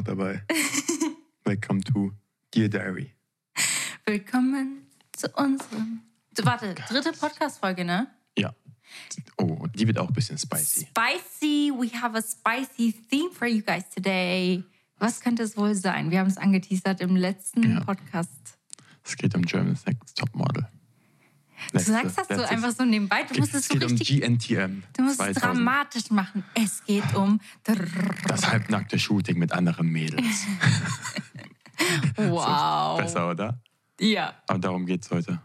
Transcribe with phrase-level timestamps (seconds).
[0.00, 0.42] noch dabei.
[1.44, 2.12] Welcome to
[2.54, 3.12] Dear Diary.
[4.06, 6.00] Willkommen zu unserem.
[6.42, 8.08] Warte, dritte Podcast-Folge, ne?
[8.38, 8.54] Ja.
[9.36, 10.86] Oh, die wird auch ein bisschen spicy.
[10.86, 11.72] Spicy.
[11.76, 14.64] We have a spicy theme for you guys today.
[14.98, 16.10] Was könnte es wohl sein?
[16.10, 17.80] Wir haben es angeteasert im letzten Ja.
[17.84, 18.58] Podcast.
[19.04, 20.34] Es geht um Germany's Next Top
[21.72, 21.84] Model.
[21.84, 23.24] Du sagst das so einfach so nebenbei.
[23.24, 24.20] Du musst es es so geht um richtig.
[24.20, 24.82] GNTM.
[24.96, 25.44] Du musst es 2000.
[25.44, 26.44] dramatisch machen.
[26.54, 27.40] Es geht um.
[28.26, 30.46] Das halbnackte Shooting mit anderen Mädels.
[32.16, 32.98] Wow.
[32.98, 33.58] Besser, oder?
[33.98, 34.34] Ja.
[34.46, 35.40] Aber darum geht's heute.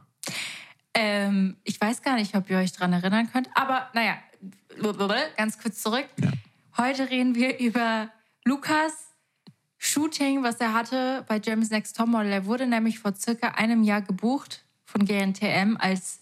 [0.94, 4.18] Ähm, ich weiß gar nicht, ob ihr euch dran erinnern könnt, aber naja,
[5.36, 6.08] ganz kurz zurück.
[6.22, 6.32] Ja.
[6.78, 8.10] Heute reden wir über
[8.46, 8.94] Lukas
[9.78, 12.32] Shooting, was er hatte bei Germany's Next Topmodel.
[12.32, 16.22] Er wurde nämlich vor circa einem Jahr gebucht von GNTM als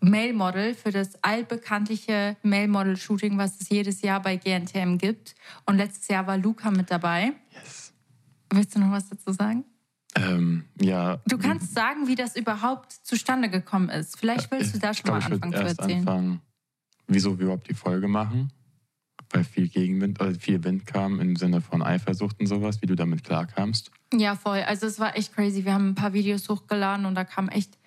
[0.00, 5.34] Male Model für das allbekanntliche Male Model Shooting, was es jedes Jahr bei GNTM gibt.
[5.66, 7.32] Und letztes Jahr war Luca mit dabei.
[7.52, 7.92] Yes.
[8.52, 9.64] Willst du noch was dazu sagen?
[10.16, 11.20] Ähm, ja.
[11.26, 14.18] Du kannst sagen, wie das überhaupt zustande gekommen ist.
[14.18, 15.98] Vielleicht willst du da schon glaube, mal anfangen zu erzählen.
[16.00, 16.40] anfangen,
[17.06, 18.52] wieso wir überhaupt die Folge machen.
[19.32, 22.96] Weil viel Gegenwind, oder viel Wind kam im Sinne von Eifersucht und sowas, wie du
[22.96, 23.92] damit klarkamst.
[24.12, 24.62] Ja, voll.
[24.62, 25.64] Also es war echt crazy.
[25.64, 27.78] Wir haben ein paar Videos hochgeladen und da kam echt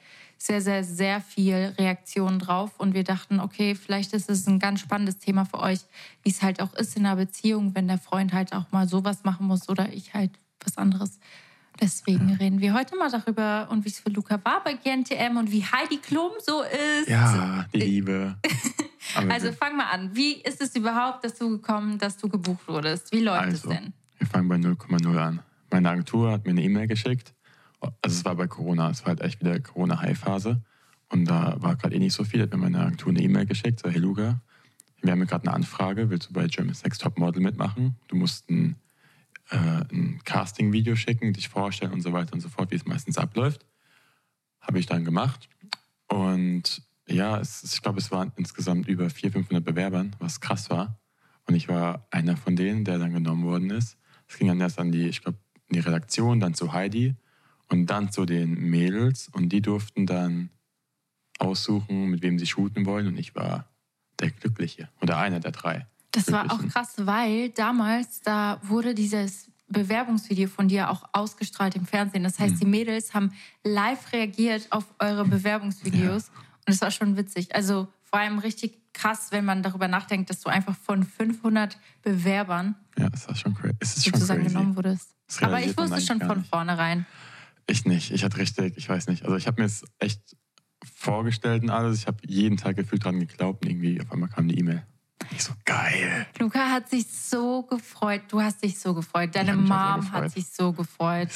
[0.46, 2.72] sehr, sehr, sehr viel Reaktion drauf.
[2.78, 5.80] Und wir dachten, okay, vielleicht ist es ein ganz spannendes Thema für euch,
[6.22, 9.24] wie es halt auch ist in einer Beziehung, wenn der Freund halt auch mal sowas
[9.24, 11.20] machen muss oder ich halt was anderes.
[11.80, 15.50] Deswegen reden wir heute mal darüber und wie es für Luca war bei GNTM und
[15.50, 17.08] wie Heidi Klum so ist.
[17.10, 18.36] Ja, die Liebe.
[19.30, 20.16] Also fang mal an.
[20.16, 23.12] Wie ist es überhaupt dazu gekommen, dass du gebucht wurdest?
[23.12, 23.94] Wie läuft Also, es denn?
[24.18, 25.40] wir fangen bei 0,0 an.
[25.70, 27.33] Meine Agentur hat mir eine E-Mail geschickt.
[28.02, 30.62] Also es war bei Corona, es war halt echt wieder Corona-High-Phase.
[31.10, 32.42] Und da war gerade eh nicht so viel.
[32.42, 34.42] Hat mir meine Agentur eine E-Mail geschickt, so, hey Luca,
[35.02, 37.98] wir haben gerade eine Anfrage, willst du bei German Next Top Model mitmachen?
[38.08, 38.78] Du musst ein,
[39.50, 43.18] äh, ein Casting-Video schicken, dich vorstellen und so weiter und so fort, wie es meistens
[43.18, 43.66] abläuft.
[44.62, 45.50] Habe ich dann gemacht.
[46.08, 51.00] Und ja, es, ich glaube, es waren insgesamt über 400, 500 Bewerbern, was krass war.
[51.46, 53.98] Und ich war einer von denen, der dann genommen worden ist.
[54.28, 55.38] Es ging dann erst an die, ich glaube,
[55.70, 57.16] die Redaktion, dann zu Heidi
[57.74, 59.30] und dann zu den Mädels.
[59.34, 60.50] Und die durften dann
[61.40, 63.08] aussuchen, mit wem sie shooten wollen.
[63.08, 63.68] Und ich war
[64.20, 65.88] der Glückliche oder einer der drei.
[66.12, 71.88] Das war auch krass, weil damals, da wurde dieses Bewerbungsvideo von dir auch ausgestrahlt im
[71.88, 72.24] Fernsehen.
[72.24, 72.44] Das Mhm.
[72.44, 73.32] heißt, die Mädels haben
[73.64, 76.30] live reagiert auf eure Bewerbungsvideos.
[76.68, 77.56] Und es war schon witzig.
[77.56, 82.76] Also vor allem richtig krass, wenn man darüber nachdenkt, dass du einfach von 500 Bewerbern
[83.00, 83.74] Ja, es war schon crazy.
[83.80, 84.54] Es ist schon sozusagen crazy.
[84.54, 85.16] genommen wurdest.
[85.26, 87.08] Das Aber ich wusste schon von vornherein.
[87.68, 88.12] Ich nicht.
[88.12, 89.24] Ich hatte richtig, ich weiß nicht.
[89.24, 90.22] Also ich habe mir es echt
[90.84, 92.00] vorgestellt und alles.
[92.00, 94.86] Ich habe jeden Tag gefühlt dran geglaubt und irgendwie auf einmal kam die E-Mail.
[95.32, 96.28] Ich so, geil.
[96.40, 98.24] Luca hat sich so gefreut.
[98.30, 99.36] Du hast dich so gefreut.
[99.36, 100.32] Deine Mom hat gefreut.
[100.32, 101.30] sich so gefreut.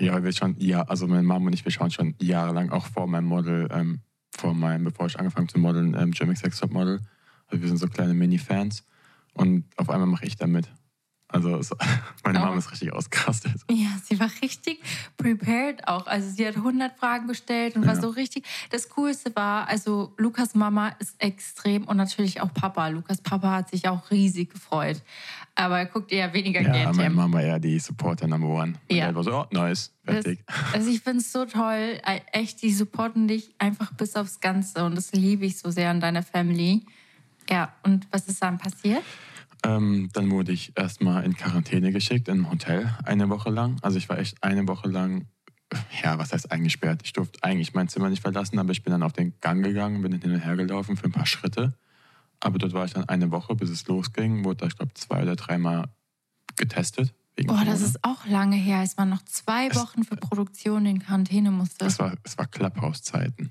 [0.00, 3.06] Ja, wir schon, ja, also meine Mom und ich, wir schauen schon jahrelang, auch vor
[3.06, 7.00] meinem Model, ähm, vor meinem, bevor ich angefangen zu modeln, ähm, German Sex Top Model.
[7.46, 8.84] Also wir sind so kleine Mini-Fans.
[9.34, 10.68] Und auf einmal mache ich da mit.
[11.34, 11.70] Also es,
[12.24, 12.46] meine Oh.
[12.46, 13.52] Mom ist richtig ausgerastet.
[13.70, 14.80] Ja, sie war richtig
[15.16, 16.06] prepared auch.
[16.06, 18.00] Also sie hat 100 Fragen gestellt und war Ja.
[18.00, 18.44] so richtig.
[18.70, 22.88] Das Coolste war, also Lukas Mama ist extrem und natürlich auch Papa.
[22.88, 25.02] Lukas Papa hat sich auch riesig gefreut.
[25.56, 26.96] Aber er guckt eher weniger Ja, GNTM.
[26.96, 28.74] meine Mama ja die Supporter Number One.
[28.88, 29.06] Und Ja.
[29.06, 30.44] er war so, oh, nice, Das, fertig.
[30.72, 32.00] also ich finde es so toll.
[32.04, 34.84] Äh, Echt, die supporten dich einfach bis aufs Ganze.
[34.84, 36.84] Und das liebe ich so sehr an deiner Family.
[37.50, 39.02] Ja, und was ist dann passiert?
[39.64, 43.78] Ähm, dann wurde ich erstmal in Quarantäne geschickt, in ein Hotel, eine Woche lang.
[43.82, 45.26] Also ich war echt eine Woche lang,
[46.02, 47.00] ja, was heißt eingesperrt?
[47.04, 50.02] Ich durfte eigentlich mein Zimmer nicht verlassen, aber ich bin dann auf den Gang gegangen,
[50.02, 51.74] bin hin und her gelaufen für ein paar Schritte.
[52.40, 55.22] Aber dort war ich dann eine Woche, bis es losging, wurde da, ich glaube, zwei
[55.22, 55.86] oder dreimal
[56.56, 57.14] getestet.
[57.36, 57.72] Boah, das Corona.
[57.86, 58.82] ist auch lange her.
[58.82, 61.84] Es waren noch zwei Es- Wochen für Produktion in Quarantäne musste.
[61.86, 63.50] es war, es war Clubhouse-Zeiten.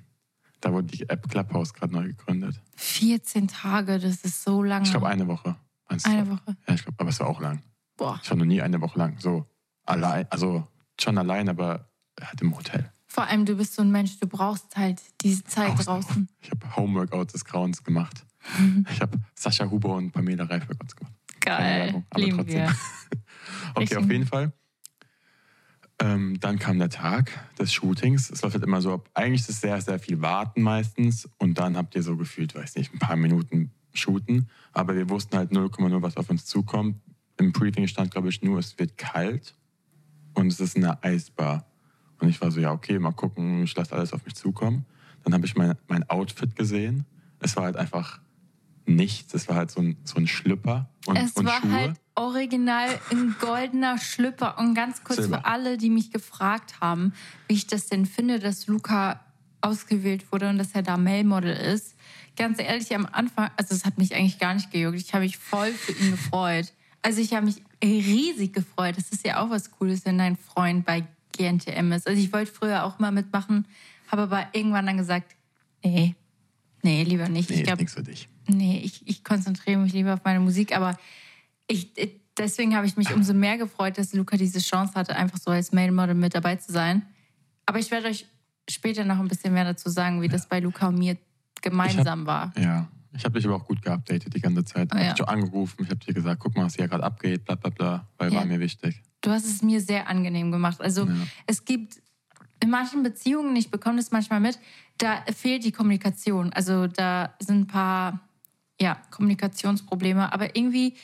[0.61, 2.61] Da wurde die App Clubhouse gerade neu gegründet.
[2.77, 4.85] 14 Tage, das ist so lange.
[4.85, 5.57] Ich glaube, eine Woche.
[5.93, 6.11] Meinst du?
[6.11, 6.57] Eine Woche.
[6.67, 7.61] Ja, ich glaube, aber es war auch lang.
[7.97, 8.19] Boah.
[8.23, 9.45] Ich war noch nie eine Woche lang so
[9.85, 10.67] allein, also
[10.99, 12.91] schon allein, aber halt im Hotel.
[13.07, 16.27] Vor allem, du bist so ein Mensch, du brauchst halt diese Zeit Aus- draußen.
[16.41, 18.25] Ich habe Homeworkout des Grauens gemacht.
[18.91, 21.13] Ich habe Sascha Huber und Pamela Reif Workouts gemacht.
[21.39, 21.85] Geil.
[21.85, 22.55] Werbung, aber Lieben trotzdem.
[22.63, 22.75] wir.
[23.71, 23.97] Okay, Richtig.
[23.97, 24.53] auf jeden Fall.
[25.99, 28.29] Ähm, dann kam der Tag des Shootings.
[28.29, 29.09] Es läuft halt immer so ab.
[29.13, 31.29] Eigentlich ist es sehr, sehr viel Warten meistens.
[31.37, 34.49] Und dann habt ihr so gefühlt, weiß nicht, ein paar Minuten shooten.
[34.71, 36.97] Aber wir wussten halt 0,0, was auf uns zukommt.
[37.37, 39.55] Im Briefing stand, glaube ich, nur, es wird kalt
[40.33, 41.65] und es ist eine Eisbar.
[42.19, 44.85] Und ich war so, ja, okay, mal gucken, ich lasse alles auf mich zukommen.
[45.23, 47.05] Dann habe ich mein, mein Outfit gesehen.
[47.39, 48.19] Es war halt einfach
[48.85, 49.33] nichts.
[49.33, 51.71] Es war halt so ein, so ein Schlüpper und, Es und war Schuhe.
[51.71, 54.57] halt original ein goldener Schlüpper.
[54.59, 55.39] Und ganz kurz Silber.
[55.39, 57.13] für alle, die mich gefragt haben,
[57.47, 59.19] wie ich das denn finde, dass Luca
[59.63, 61.95] ausgewählt wurde und dass er da Male-Model ist.
[62.35, 64.97] Ganz ehrlich, am Anfang, also es hat mich eigentlich gar nicht gejuckt.
[64.97, 66.73] Ich habe mich voll für ihn gefreut.
[67.01, 68.97] Also ich habe mich riesig gefreut.
[68.97, 72.07] Das ist ja auch was Cooles, wenn dein Freund bei GNTM ist.
[72.07, 73.65] Also ich wollte früher auch mal mitmachen,
[74.07, 75.35] habe aber irgendwann dann gesagt,
[75.83, 76.15] nee,
[76.81, 77.49] nee, lieber nicht.
[77.49, 78.29] Nee, ich ist glaube, nichts für dich.
[78.47, 80.97] Nee, ich, ich konzentriere mich lieber auf meine Musik, aber
[81.67, 81.91] ich,
[82.37, 85.71] deswegen habe ich mich umso mehr gefreut, dass Luca diese Chance hatte, einfach so als
[85.71, 87.03] Male Model mit dabei zu sein.
[87.65, 88.25] Aber ich werde euch
[88.69, 91.17] später noch ein bisschen mehr dazu sagen, wie das bei Luca und mir
[91.61, 92.53] gemeinsam war.
[92.57, 94.89] Ja, ich habe dich aber auch gut geupdatet die ganze Zeit.
[94.93, 95.07] Ich ja.
[95.07, 97.69] habe dich angerufen, ich habe dir gesagt, guck mal, was hier gerade abgeht, bla bla
[97.69, 98.39] bla, weil Ja.
[98.39, 99.01] war mir wichtig.
[99.21, 100.81] Du hast es mir sehr angenehm gemacht.
[100.81, 101.13] Also Ja.
[101.47, 102.01] es gibt
[102.59, 104.57] in manchen Beziehungen, ich bekomme das manchmal mit,
[104.97, 106.53] da fehlt die Kommunikation.
[106.53, 108.19] Also da sind ein paar
[108.79, 110.31] ja, Kommunikationsprobleme.
[110.33, 110.95] Aber irgendwie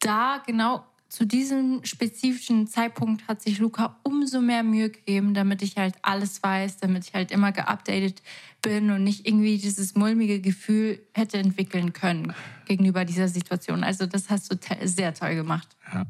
[0.00, 5.76] da genau zu diesem spezifischen Zeitpunkt hat sich Luca umso mehr Mühe gegeben, damit ich
[5.78, 8.22] halt alles weiß, damit ich halt immer geupdatet
[8.60, 12.34] bin und nicht irgendwie dieses mulmige Gefühl hätte entwickeln können
[12.66, 13.84] gegenüber dieser Situation.
[13.84, 15.68] Also das hast du sehr toll gemacht.
[15.92, 16.04] Ja,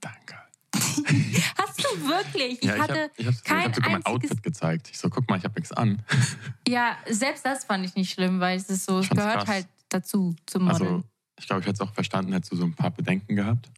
[0.00, 0.36] danke.
[1.58, 2.62] Hast du wirklich?
[2.62, 4.06] Ich ja, ich hatte habe ich hab, ich kein hab sogar mein.
[4.06, 4.88] Outfit gezeigt.
[4.92, 6.02] Ich so, guck mal, ich habe nichts an.
[6.68, 9.48] Ja, selbst das fand ich nicht schlimm, weil es ist so, es gehört krass.
[9.48, 10.82] halt dazu zum Modeln.
[10.82, 11.04] Also,
[11.36, 13.68] ich glaube, ich hätte es auch verstanden, hättest du so ein paar Bedenken gehabt.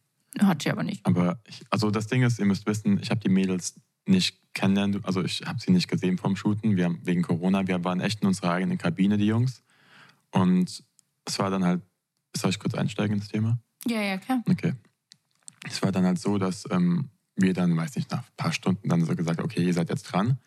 [0.41, 1.05] Hatte ich aber nicht.
[1.05, 5.05] Aber ich, also das Ding ist, ihr müsst wissen, ich habe die Mädels nicht kennenlernen,
[5.05, 7.67] also ich habe sie nicht gesehen vom Shooten, wir haben, wegen Corona.
[7.67, 9.63] Wir waren echt in unserer eigenen Kabine, die Jungs.
[10.31, 10.83] Und
[11.25, 11.83] es war dann halt,
[12.35, 13.59] soll ich kurz einsteigen ins Thema?
[13.87, 14.43] Ja, ja, klar.
[14.49, 14.75] Okay.
[15.69, 18.89] Es war dann halt so, dass ähm, wir dann, weiß nicht, nach ein paar Stunden
[18.89, 20.39] dann so gesagt, okay, ihr seid jetzt dran.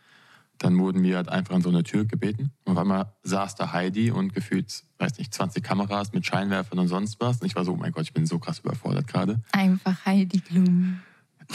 [0.57, 2.51] Dann wurden wir halt einfach an so eine Tür gebeten.
[2.63, 6.87] Und auf einmal saß da Heidi und gefühlt, weiß nicht, 20 Kameras mit Scheinwerfern und
[6.87, 7.41] sonst was.
[7.41, 9.41] Und ich war so, oh mein Gott, ich bin so krass überfordert gerade.
[9.51, 10.99] Einfach Heidi Klum.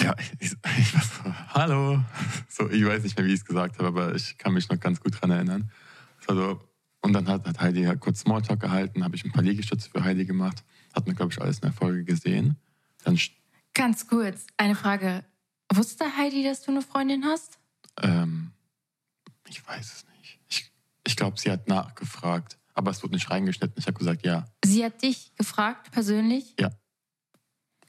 [0.01, 2.01] Ja, ich, ich war so, hallo.
[2.49, 4.79] So, ich weiß nicht mehr, wie ich es gesagt habe, aber ich kann mich noch
[4.79, 5.71] ganz gut dran erinnern.
[6.21, 6.61] Es war so,
[7.03, 10.05] und dann hat, hat Heidi halt kurz Smalltalk gehalten, habe ich ein paar Liegestütze für
[10.05, 10.63] Heidi gemacht.
[10.95, 12.57] Hat man, glaube ich, alles in der Folge gesehen.
[13.05, 13.19] Dann
[13.75, 15.25] Ganz kurz, eine Frage.
[15.73, 17.59] Wusste Heidi, dass du eine Freundin hast?
[18.03, 18.51] Ähm,
[19.51, 20.39] ich weiß es nicht.
[20.49, 20.73] Ich,
[21.05, 23.75] ich glaube, sie hat nachgefragt, aber es wurde nicht reingeschnitten.
[23.77, 24.47] Ich habe gesagt, ja.
[24.65, 26.55] Sie hat dich gefragt, persönlich?
[26.59, 26.71] Ja.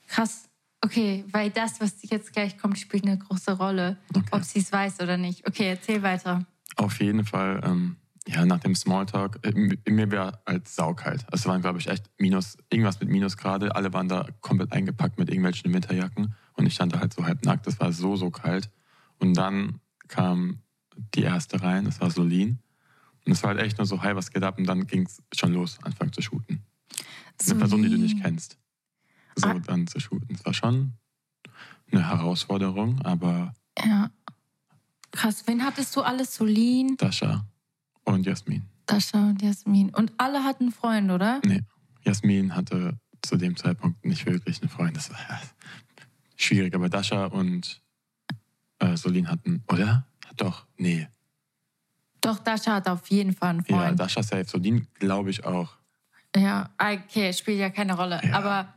[0.08, 0.50] Krass.
[0.84, 3.98] Okay, weil das, was jetzt gleich kommt, spielt eine große Rolle.
[4.16, 4.28] Okay.
[4.31, 5.48] Ob sie es weiß oder nicht.
[5.48, 6.46] Okay, erzähl weiter.
[6.75, 7.98] Auf jeden Fall, ähm,
[8.28, 11.25] ja, nach dem Smalltalk, äh, mir war halt saukalt.
[11.31, 13.75] Es waren, glaube ich, echt minus, irgendwas mit Minusgrade.
[13.75, 17.46] Alle waren da komplett eingepackt mit irgendwelchen Winterjacken und ich stand da halt so halb
[17.46, 17.68] nackt.
[17.68, 18.72] Es war so, so kalt.
[19.19, 20.63] Und dann kam
[21.15, 22.59] die erste rein, das war Solin.
[23.25, 24.57] Und es war halt echt nur so, hi, was geht ab?
[24.57, 26.63] Und dann ging es schon los, anfangen zu shooten.
[27.45, 28.24] Eine Person, die du nicht Solin.
[28.24, 28.57] kennst.
[29.36, 29.59] So Ah.
[29.59, 30.36] dann zu shooten.
[30.36, 30.94] Es war schon
[31.92, 33.53] eine Herausforderung, aber
[33.84, 34.10] Ja.
[35.12, 35.46] Krass.
[35.46, 36.36] Wen hattest du alles?
[36.36, 37.46] Solin, Dasha
[38.05, 38.63] und Jasmin.
[38.86, 39.89] Dasha und Jasmin.
[39.93, 41.41] Und alle hatten einen Freund, oder?
[41.46, 41.62] Nee,
[42.03, 44.96] Jasmin hatte zu dem Zeitpunkt nicht wirklich einen Freund.
[44.96, 45.17] Das war
[46.38, 47.81] schwierig, aber Dasha und
[48.79, 50.08] äh, Solin hatten, oder?
[50.38, 51.08] Doch, nee.
[52.22, 54.00] Doch, Dasha hat auf jeden Fall einen Ja, Freund.
[54.00, 55.76] Dasha safe, Solin glaube ich auch.
[56.36, 58.22] Ja, okay, spielt ja keine Rolle.
[58.24, 58.34] Ja.
[58.34, 58.74] Aber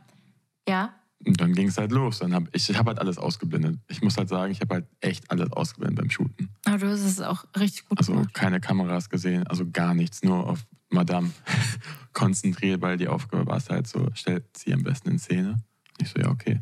[0.67, 0.93] ja,
[1.25, 2.19] Und dann ging es halt los.
[2.19, 3.79] Dann hab, ich ich habe halt alles ausgeblendet.
[3.87, 6.49] Ich muss halt sagen, ich habe halt echt alles ausgeblendet beim Shooten.
[6.65, 8.33] aber du hast es auch richtig gut Also gemacht.
[8.33, 11.31] keine Kameras gesehen, also gar nichts, nur auf Madame
[12.13, 15.63] konzentriert, weil die Aufgabe war es halt so, stellt sie am besten in Szene.
[16.01, 16.61] Ich so, ja, okay.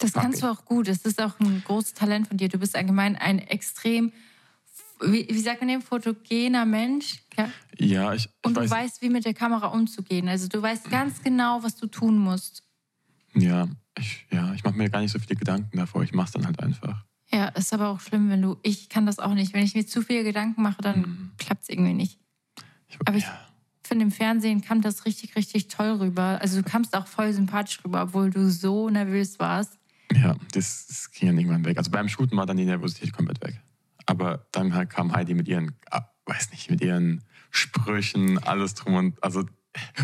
[0.00, 0.88] Das kannst du auch gut.
[0.88, 2.48] Das ist auch ein großes Talent von dir.
[2.48, 4.12] Du bist allgemein ein extrem,
[5.00, 7.22] wie, wie sagt man dem, fotogener Mensch.
[7.36, 7.50] Ja?
[7.78, 10.28] Ja, ich, ich Und du weiß, weißt, wie mit der Kamera umzugehen.
[10.28, 12.62] Also du weißt ganz genau, was du tun musst.
[13.34, 16.02] Ja, ich, ja, ich mache mir gar nicht so viele Gedanken davor.
[16.02, 17.04] Ich mache es dann halt einfach.
[17.32, 18.56] Ja, ist aber auch schlimm, wenn du.
[18.62, 19.54] Ich kann das auch nicht.
[19.54, 21.30] Wenn ich mir zu viele Gedanken mache, dann Mhm.
[21.38, 22.18] klappt es irgendwie nicht.
[22.88, 23.40] Ich, Aber ich- ja,
[23.82, 26.38] Ich finde, im Fernsehen kam das richtig, richtig toll rüber.
[26.40, 29.78] Also du kamst auch voll sympathisch rüber, obwohl du so nervös warst.
[30.14, 31.78] Ja das, das ging dann irgendwann weg.
[31.78, 33.60] Also beim Shooten war dann die Nervosität komplett weg.
[34.06, 38.94] Aber dann halt kam Heidi mit ihren, ah, weiß nicht, mit ihren Sprüchen, alles drum
[38.94, 39.44] und also,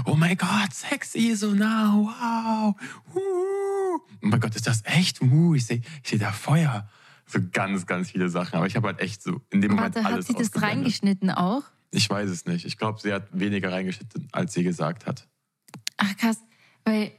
[0.05, 2.75] oh mein Gott, sexy, so nah, wow,
[3.15, 5.21] uh, oh mein Gott, ist das echt?
[5.21, 6.89] Uh, ich sehe ich seh da Feuer.
[7.27, 8.57] So ganz, ganz viele Sachen.
[8.57, 11.31] Aber ich habe halt echt so in dem Moment Warte, hat alles sie das reingeschnitten
[11.31, 11.63] auch?
[11.93, 12.65] Ich weiß es nicht.
[12.65, 15.29] Ich glaube, sie hat weniger reingeschnitten, als sie gesagt hat.
[15.97, 16.39] Ach krass,
[16.85, 17.13] weil.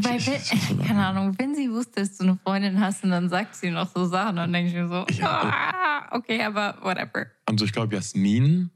[0.00, 3.54] Weil, wenn, keine Ahnung, wenn sie wusste, dass du eine Freundin hast und dann sagt
[3.56, 5.52] sie noch so Sachen, dann denke ich mir so, Ja.
[5.52, 7.26] ah, okay, aber whatever.
[7.46, 8.70] Also ich glaube, Jasmin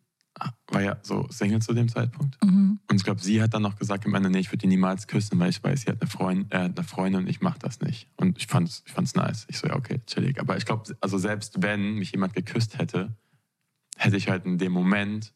[0.68, 2.42] war ja so Single zu dem Zeitpunkt.
[2.44, 2.80] Mhm.
[2.90, 5.06] Und ich glaube, sie hat dann noch gesagt am Ende, nee, ich würde ihn niemals
[5.06, 7.80] küssen, weil ich weiß, sie hat eine, Freund, äh, eine Freundin und ich mache das
[7.80, 8.09] nicht.
[8.16, 9.47] Und ich fand's, ich fand's nice.
[9.49, 10.40] Ich so, ja, okay, chillig.
[10.40, 13.16] Aber ich glaube, also selbst wenn mich jemand geküsst hätte,
[13.97, 15.33] hätte ich halt in dem Moment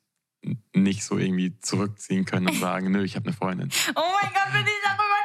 [0.74, 3.70] nicht so irgendwie zurückziehen können und sagen, nö, ich habe eine Freundin.
[3.94, 5.17] Oh mein Gott, wenn ich darüber.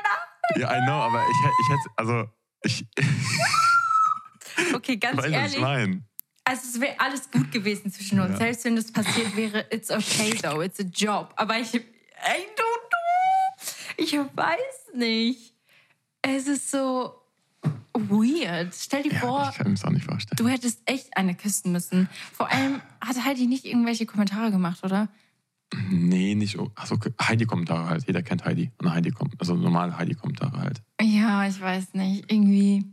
[0.58, 2.30] Ja, I know, aber ich, ich hätte, also
[2.64, 2.86] ich
[4.76, 5.60] Okay, ganz was ich ehrlich.
[5.60, 6.04] meine.
[6.44, 8.32] Also es wäre alles gut gewesen zwischen uns.
[8.32, 8.38] Ja.
[8.38, 11.34] Selbst wenn das passiert wäre, it's okay though, it's a job.
[11.38, 13.64] Aber ich, I don't know.
[13.98, 15.54] Ich weiß nicht.
[16.22, 17.14] Es ist so
[17.94, 18.74] weird.
[18.76, 20.38] Stell dir Ja, vor, ich kann mir das auch nicht vorstellen.
[20.38, 22.10] du hättest echt eine küssen müssen.
[22.34, 25.08] Vor allem hat Heidi nicht irgendwelche Kommentare gemacht, oder?
[25.90, 26.56] Nee, nicht.
[26.58, 28.06] so- Also Heidi-Kommentare halt.
[28.08, 28.72] Jeder kennt Heidi.
[28.78, 30.82] Und Heidi kommt, also normale Heidi-Kommentare halt.
[31.02, 32.32] Ja, ich weiß nicht.
[32.32, 32.84] Irgendwie.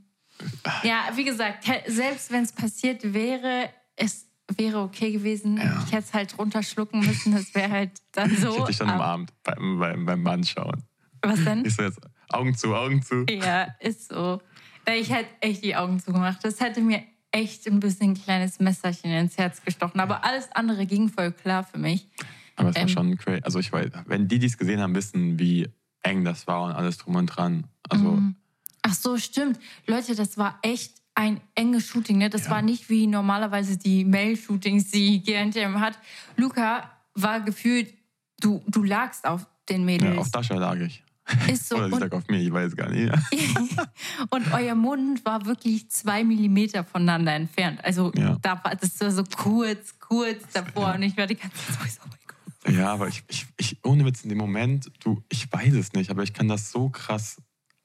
[0.82, 5.58] Ja, wie gesagt, selbst wenn es passiert wäre, es wäre okay gewesen.
[5.58, 5.82] Ja.
[5.86, 7.32] Ich hätte es halt runterschlucken müssen.
[7.32, 8.48] Das wäre halt dann so.
[8.50, 10.82] ich hätte dich dann aber- umarmt beim, beim, beim Mann schauen.
[11.22, 11.64] Was denn?
[11.66, 13.26] Ich so jetzt Augen zu, Augen zu.
[13.28, 14.40] Ja, ist so.
[14.98, 16.38] Ich hätte echt die Augen zugemacht.
[16.42, 20.00] Das hätte mir echt ein bisschen ein kleines Messerchen ins Herz gestochen.
[20.00, 22.08] Aber alles andere ging voll klar für mich.
[22.60, 22.88] Aber es war Ähm.
[22.88, 23.40] schon crazy.
[23.42, 25.68] Also ich weiß, wenn die, die es gesehen haben, wissen, wie
[26.02, 27.64] eng das war und alles drum und dran.
[27.88, 28.36] Also Mhm.
[28.82, 29.58] Ach so, stimmt.
[29.86, 32.16] Leute, das war echt ein enges Shooting.
[32.18, 32.30] Ne?
[32.30, 32.52] Das Ja.
[32.52, 35.98] war nicht wie normalerweise die Mail-Shootings, die GNTM hat.
[36.36, 37.92] Luca war gefühlt,
[38.40, 40.16] du, du lagst auf den ja, Mädels.
[40.18, 41.02] auf Dasha lag ich.
[41.52, 41.76] Ist so.
[41.76, 43.12] Oder sie lag auf mir, ich weiß gar nicht.
[44.30, 47.84] und euer Mund war wirklich zwei Millimeter voneinander entfernt.
[47.84, 48.36] Also Ja.
[48.40, 50.88] da war das war so kurz, kurz davor.
[50.88, 50.94] Ja.
[50.94, 52.08] Und ich war die ganze Zeit so, oh.
[52.70, 56.10] Ja, aber ich, ich, ich, ohne Witz, in dem Moment, du, ich weiß es nicht,
[56.10, 57.40] aber ich kann das so krass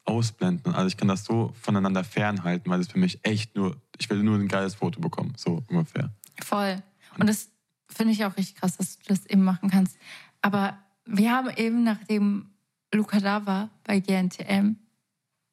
[0.05, 0.73] ausblenden.
[0.73, 4.21] Also ich kann das so voneinander fernhalten, weil es für mich echt nur, ich will
[4.23, 6.13] nur ein geiles Foto bekommen, so ungefähr.
[6.41, 6.81] Voll.
[7.17, 7.49] Und das
[7.89, 9.97] finde ich auch richtig krass, dass du das eben machen kannst.
[10.41, 12.51] Aber wir haben eben, nachdem
[12.93, 14.75] Luca da war bei GNTM,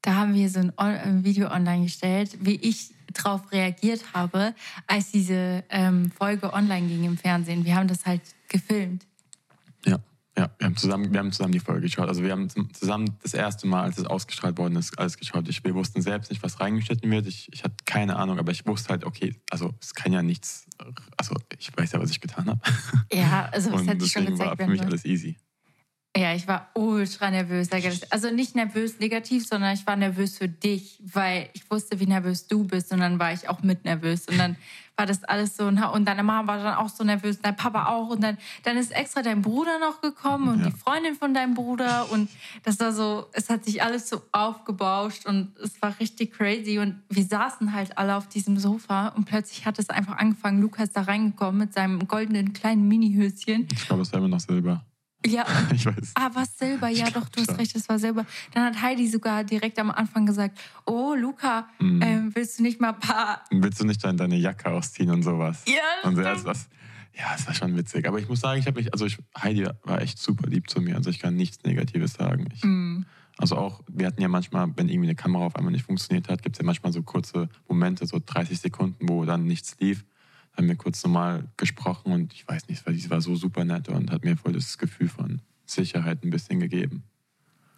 [0.03, 4.55] da haben wir so ein, Video online gestellt, wie ich darauf reagiert habe,
[4.87, 7.65] als diese ähm, Folge online ging im Fernsehen.
[7.65, 9.07] Wir haben das halt gefilmt.
[10.37, 12.09] Ja, wir haben zusammen, wir haben zusammen die Folge geschaut.
[12.09, 15.47] Also wir haben zusammen das erste Mal, als es ausgestrahlt worden ist, alles geschaut.
[15.49, 17.27] Ich, wir wussten selbst nicht, was reingeschnitten wird.
[17.27, 20.67] Ich, ich hatte keine Ahnung, aber ich wusste halt, okay, also es kann ja nichts,
[21.19, 22.61] also ich weiß ja, was ich getan habe.
[23.13, 25.37] Ja, also Und hätte schon deswegen war gezeigt für mich alles easy.
[26.15, 27.71] Ja, ich war ultra nervös.
[28.11, 32.47] Also nicht nervös negativ, sondern ich war nervös für dich, weil ich wusste, wie nervös
[32.47, 34.57] du bist und dann war ich auch mit nervös und dann
[34.95, 38.11] war das alles so und deine Mama war dann auch so nervös, dein Papa auch
[38.11, 40.67] und dann dann ist extra dein Bruder noch gekommen und Ja.
[40.67, 42.29] die Freundin von deinem Bruder und
[42.63, 47.01] das war so, es hat sich alles so aufgebauscht und es war richtig crazy und
[47.09, 51.01] wir saßen halt alle auf diesem Sofa und plötzlich hat es einfach angefangen, Lukas da
[51.03, 53.67] reingekommen mit seinem goldenen kleinen Minihöschen.
[53.73, 54.85] Ich glaube, es war immer noch Silber.
[55.27, 56.13] Ja, Ich weiß.
[56.15, 58.27] Ah, was Silber, ja doch, du hast recht, es war Silber.
[58.53, 62.03] Dann hat Heidi sogar direkt am Anfang gesagt, oh Luca, Mhm.
[62.03, 63.45] ähm, willst du nicht mal ein paar...
[63.51, 65.65] Willst du nicht dann deine Jacke ausziehen und sowas?
[65.67, 66.69] Ja, Und also das,
[67.15, 68.07] ja, es war schon witzig.
[68.09, 70.81] Aber ich muss sagen, ich habe mich, also ich, Heidi war echt super lieb zu
[70.81, 70.97] mir.
[70.97, 72.49] Also ich kann nichts Negatives sagen.
[72.55, 73.07] Ich, Mhm.
[73.39, 76.43] Also auch, wir hatten ja manchmal, wenn irgendwie eine Kamera auf einmal nicht funktioniert hat,
[76.43, 80.05] gibt es ja manchmal so kurze Momente, so 30 Sekunden, wo dann nichts lief.
[80.57, 83.89] Haben wir kurz normal gesprochen und ich weiß nicht, weil sie war so super nett
[83.89, 87.05] und hat mir voll das Gefühl von Sicherheit ein bisschen gegeben.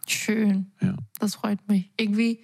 [0.06, 0.96] Schön, Ja.
[1.18, 1.90] das freut mich.
[1.96, 2.40] Irgendwie,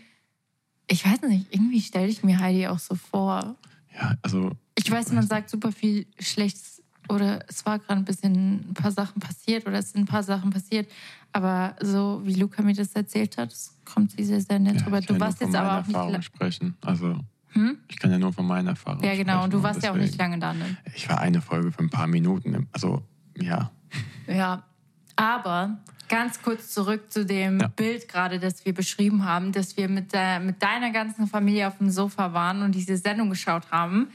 [0.87, 3.57] ich weiß nicht, irgendwie stelle ich mir Heidi auch so vor.
[3.95, 8.71] Ja, also Ich weiß, man sagt super viel Schlechtes oder es war gerade ein bisschen
[8.71, 10.89] ein paar Sachen passiert oder es sind ein paar Sachen passiert.
[11.33, 15.01] Aber so wie Luca mir das erzählt hat, kommt sie sehr, sehr nett ja, drüber.
[15.01, 16.25] Du warst jetzt aber auch nicht...
[16.25, 16.77] Sprechen.
[16.81, 17.19] Also
[17.53, 17.79] Hm?
[17.89, 19.45] ich kann ja nur von meiner Erfahrung Ja, genau.
[19.45, 20.53] Und du sprechen warst ja auch nicht deswegen- lange da.
[20.55, 20.77] Ne?
[20.95, 22.69] Ich war eine Folge für ein paar Minuten.
[22.73, 23.05] Also,
[23.37, 23.71] ja.
[24.29, 24.63] Ja,
[25.17, 25.79] aber
[26.09, 27.69] ganz kurz zurück zu dem Ja.
[27.69, 31.79] Bild gerade, das wir beschrieben haben, dass wir mit, der, mit deiner ganzen Familie auf
[31.79, 34.09] dem Sofa waren und diese Sendung geschaut haben.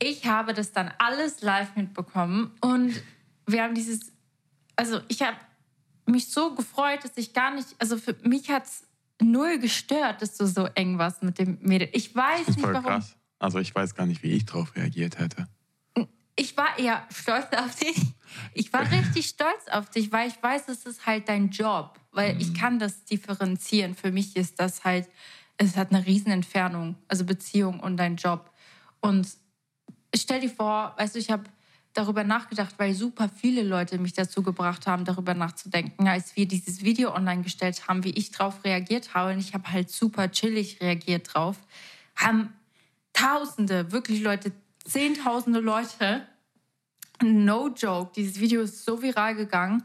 [0.00, 2.92] Ich habe das dann alles live mitbekommen und
[3.46, 4.12] wir haben dieses,
[4.76, 5.36] also ich habe
[6.06, 8.84] mich so gefreut, dass ich gar nicht, also für mich hat es
[9.20, 11.88] null gestört, dass du so eng warst mit dem Mädel.
[11.92, 12.86] Ich weiß Das ist nicht voll warum.
[12.86, 13.16] krass.
[13.38, 15.46] Also ich weiß gar nicht, wie ich drauf reagiert hätte.
[16.36, 17.96] ich war eher stolz auf dich.
[18.54, 21.98] Ich war richtig stolz auf dich, weil ich weiß, es ist halt dein Job.
[22.12, 23.94] Weil ich kann das differenzieren.
[23.94, 25.08] Für mich ist das halt,
[25.56, 28.50] es hat eine riesen Entfernung, also Beziehung und dein Job.
[29.00, 29.28] Und
[30.14, 31.44] stell dir vor, weißt du, ich habe
[31.94, 36.82] darüber nachgedacht, weil super viele Leute mich dazu gebracht haben, darüber nachzudenken, als wir dieses
[36.82, 39.32] Video online gestellt haben, wie ich drauf reagiert habe.
[39.32, 41.56] Und ich habe halt super chillig reagiert drauf.
[42.16, 42.52] Haben
[43.12, 44.52] Tausende, wirklich Leute,
[44.84, 46.26] Zehntausende Leute
[47.22, 49.82] no joke, dieses Video ist so viral gegangen,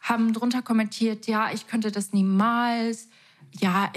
[0.00, 3.08] haben drunter kommentiert, ja, ich könnte das niemals,
[3.58, 3.90] ja,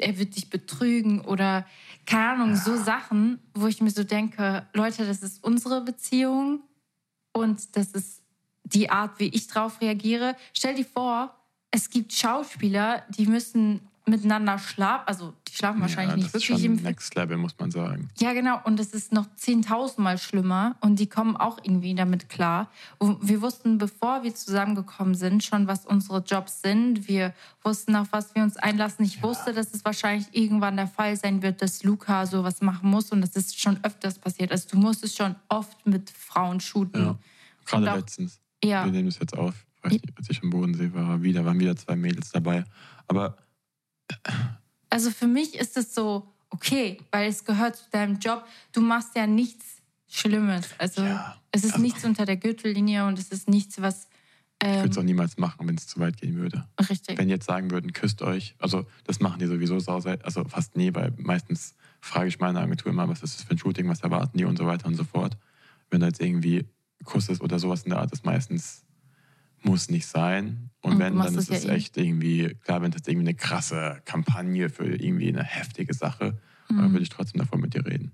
[0.00, 1.66] er, wird dich betrügen oder
[2.06, 6.62] keine Ahnung, so Sachen, wo ich mir so denke, Leute, das ist unsere Beziehung
[7.32, 8.22] und das ist
[8.64, 10.36] die Art, wie ich drauf reagiere.
[10.52, 11.34] Stell dir vor,
[11.70, 16.50] es gibt Schauspieler, die müssen miteinander schlafen, also die schlafen wahrscheinlich ja, nicht das wirklich
[16.50, 18.08] ist schon im Next Level, muss man sagen.
[18.18, 18.60] ja, genau.
[18.64, 20.76] Und es ist noch 10.000 Mal schlimmer.
[20.80, 22.70] Und die kommen auch irgendwie damit klar.
[22.98, 27.08] Und wir wussten, bevor wir zusammengekommen sind, schon, was unsere Jobs sind.
[27.08, 29.04] Wir wussten, auf was wir uns einlassen.
[29.04, 33.12] Ich wusste, dass es wahrscheinlich irgendwann der Fall sein wird, dass Luca sowas machen muss.
[33.12, 34.50] Und das ist schon öfters passiert.
[34.50, 37.02] Also du musstest schon oft mit Frauen shooten.
[37.04, 37.18] Ja.
[37.66, 38.40] Gerade auch- letztens.
[38.62, 38.84] Ja.
[38.84, 39.66] Wir nehmen das jetzt auf.
[39.78, 42.64] Ich weiß nicht, als ich am Bodensee war, wieder, waren wieder zwei Mädels dabei.
[43.08, 43.36] Aber
[44.88, 48.44] Also für mich ist es so, okay, weil es gehört zu deinem Job.
[48.72, 49.64] Du machst ja nichts
[50.08, 50.68] Schlimmes.
[50.78, 54.08] Also Ja, es ist also- nichts unter der Gürtellinie und es ist nichts, was
[54.62, 56.66] ich ähm, würde es auch niemals machen, wenn es zu weit gehen würde.
[56.90, 57.16] richtig.
[57.16, 60.94] Wenn jetzt sagen würden, küsst euch, also das machen die sowieso sau also fast nie,
[60.94, 64.36] weil meistens frage ich meine Agentur immer, was ist das für ein Shooting, was erwarten
[64.36, 65.38] die und so weiter und so fort.
[65.88, 66.66] Wenn da jetzt irgendwie
[67.04, 68.84] Kuss ist oder sowas in der Art, ist meistens
[69.62, 70.70] muss nicht sein.
[70.82, 71.76] Und Und du wenn, dann ist es ja eh.
[71.76, 76.38] echt irgendwie, klar, wenn das irgendwie eine krasse Kampagne für irgendwie eine heftige Sache,
[76.70, 76.78] Mhm.
[76.78, 78.12] dann würde ich trotzdem davon mit dir reden.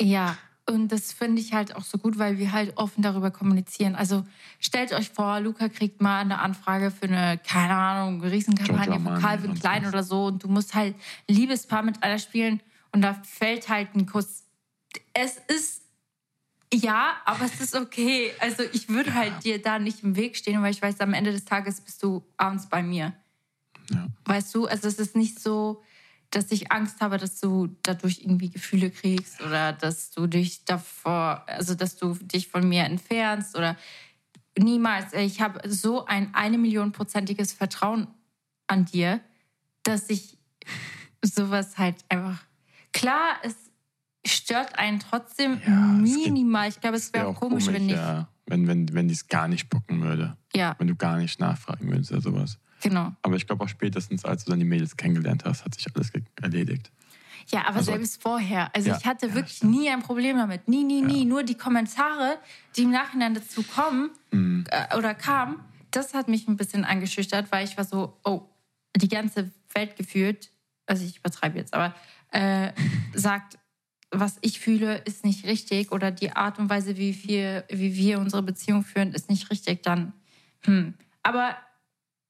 [0.00, 0.36] Ja,
[0.66, 3.94] und das finde ich halt auch so gut, weil wir halt offen darüber kommunizieren.
[3.94, 4.24] Also
[4.58, 9.54] stellt euch vor, Luca kriegt mal eine Anfrage für eine, keine Ahnung, Riesenkampagne von Calvin
[9.54, 10.94] Klein oder so und du musst halt
[11.28, 12.60] ein Liebespaar mit einer spielen
[12.92, 14.44] und da fällt halt ein Kuss.
[15.14, 15.77] Es ist
[16.72, 18.32] ja, aber es ist okay.
[18.40, 21.32] Also ich würde halt dir da nicht im Weg stehen, weil ich weiß, am Ende
[21.32, 23.14] des Tages bist du abends bei mir.
[23.90, 24.06] Ja.
[24.24, 25.82] Weißt du, also es ist nicht so,
[26.30, 31.44] dass ich Angst habe, dass du dadurch irgendwie Gefühle kriegst oder dass du dich davor,
[31.46, 33.76] also dass du dich von mir entfernst oder
[34.58, 35.14] niemals.
[35.14, 38.08] Ich habe so ein eine Million prozentiges Vertrauen
[38.66, 39.20] an dir,
[39.84, 40.36] dass ich
[41.22, 42.44] sowas halt einfach.
[42.92, 43.54] Klar, es
[44.28, 46.68] stört einen trotzdem Ja, minimal.
[46.68, 47.96] Ich glaube, es wäre Wäre auch komisch, wenn nicht.
[47.96, 50.36] ja, wenn, wenn, wenn die es gar nicht bocken würde.
[50.54, 52.58] Ja, Wenn du gar nicht nachfragen würdest oder sowas.
[52.82, 53.12] genau.
[53.22, 56.10] Aber ich glaube auch spätestens, als du dann die Mädels kennengelernt hast, hat sich alles
[56.40, 56.90] erledigt.
[57.48, 58.74] Ja, aber Also- selbst vorher.
[58.74, 59.72] Also Ja, ich hatte ja, wirklich stimmt.
[59.76, 60.68] nie ein Problem damit.
[60.68, 61.20] Nie, nie, nie.
[61.20, 61.24] Ja.
[61.24, 62.38] Nur die Kommentare,
[62.76, 64.64] die im Nachhinein dazu kommen Mhm.
[64.70, 65.60] äh, oder kamen,
[65.90, 68.42] das hat mich ein bisschen angeschüchtert, weil ich war so, oh,
[68.96, 70.50] die ganze Welt gefühlt,
[70.86, 71.94] also ich übertreibe jetzt, aber
[72.32, 72.72] äh,
[73.14, 73.58] sagt,
[74.10, 78.18] was ich fühle, ist nicht richtig oder die Art und Weise, wie wir, wie wir
[78.18, 80.12] unsere Beziehung führen, ist nicht richtig, dann
[80.64, 80.94] hm.
[81.22, 81.56] Aber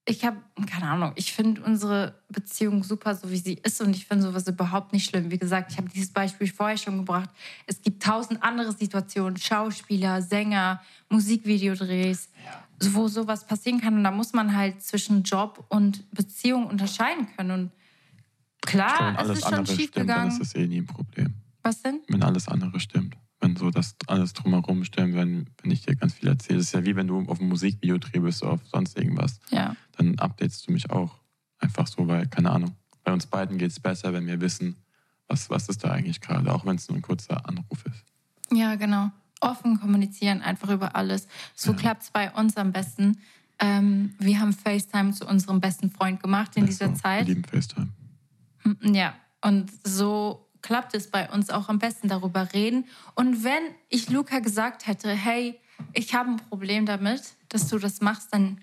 [0.05, 4.07] ich habe, keine Ahnung, ich finde unsere Beziehung super, so wie sie ist und ich
[4.07, 5.29] finde sowas überhaupt nicht schlimm.
[5.29, 7.29] Wie gesagt, ich habe dieses Beispiel vorher schon gebracht.
[7.67, 12.29] Es gibt tausend andere Situationen, Schauspieler, Sänger, Musikvideodrehs,
[12.81, 17.51] wo sowas passieren kann und da muss man halt zwischen Job und Beziehung unterscheiden können
[17.51, 17.71] und
[18.61, 20.31] klar, es ist schon schief gegangen.
[20.31, 21.35] ist das eh nie ein Problem.
[21.63, 22.01] Was denn?
[22.07, 23.15] Wenn alles andere stimmt.
[23.41, 26.57] Wenn so das alles drumherum stimmt, wenn, wenn ich dir ganz viel erzähle.
[26.59, 29.39] Das ist ja wie wenn du auf einem Musikvideodreh bist oder auf sonst irgendwas.
[29.49, 29.75] Ja.
[29.97, 31.19] Dann updatest du mich auch.
[31.59, 32.75] Einfach so, weil, keine Ahnung.
[33.03, 34.75] Bei uns beiden geht es besser, wenn wir wissen,
[35.27, 38.03] was, was ist da eigentlich gerade, auch wenn es nur ein kurzer Anruf ist.
[38.51, 39.11] Ja, genau.
[39.41, 41.27] Offen kommunizieren, einfach über alles.
[41.55, 41.77] So Ja.
[41.77, 43.19] klappt es bei uns am besten.
[43.59, 47.27] Ähm, wir haben FaceTime zu unserem besten Freund gemacht in dieser Also, Wir Zeit.
[47.27, 47.89] lieben FaceTime.
[48.63, 52.85] Hm, Ja, und so klappt es bei uns auch am besten darüber reden.
[53.15, 55.59] Und wenn ich Luca gesagt hätte, hey,
[55.93, 58.61] ich habe ein Problem damit, dass du das machst, dann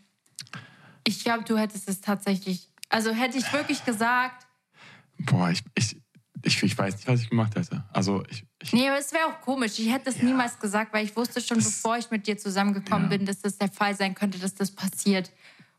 [1.07, 4.47] ich glaube, du hättest es tatsächlich, also hätte ich wirklich gesagt,
[5.19, 5.97] Boah, ich, ich,
[6.43, 7.85] ich, ich weiß nicht, was ich gemacht hätte.
[7.91, 9.79] Also, ich, ich nee, aber es wäre auch komisch.
[9.79, 10.25] Ich hätte es Ja.
[10.25, 13.17] niemals gesagt, weil ich wusste schon, Das- bevor ich mit dir zusammengekommen Ja.
[13.17, 15.33] bin, dass das der Fall sein könnte, dass das passiert.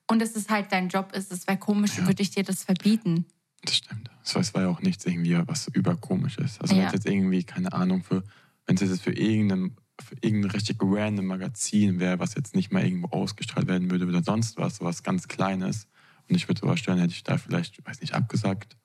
[0.10, 1.32] Und dass es halt dein Job ist.
[1.32, 2.08] Es wäre komisch, Ja.
[2.08, 3.26] würde ich dir das verbieten.
[3.68, 4.10] Das stimmt.
[4.24, 6.62] Das war- Es war ja auch nichts irgendwie, was überkomisch ist.
[6.62, 6.88] Also wenn Ja.
[6.88, 8.24] es jetzt irgendwie, keine Ahnung, für,
[8.66, 12.84] wenn es jetzt für irgendein, für irgendein richtig random Magazin wäre, was jetzt nicht mal
[12.84, 15.88] irgendwo ausgestrahlt werden würde oder sonst was, sowas ganz Kleines.
[16.30, 18.76] Und ich würde sowas stellen, hätte ich da vielleicht, weiß nicht, abgesagt.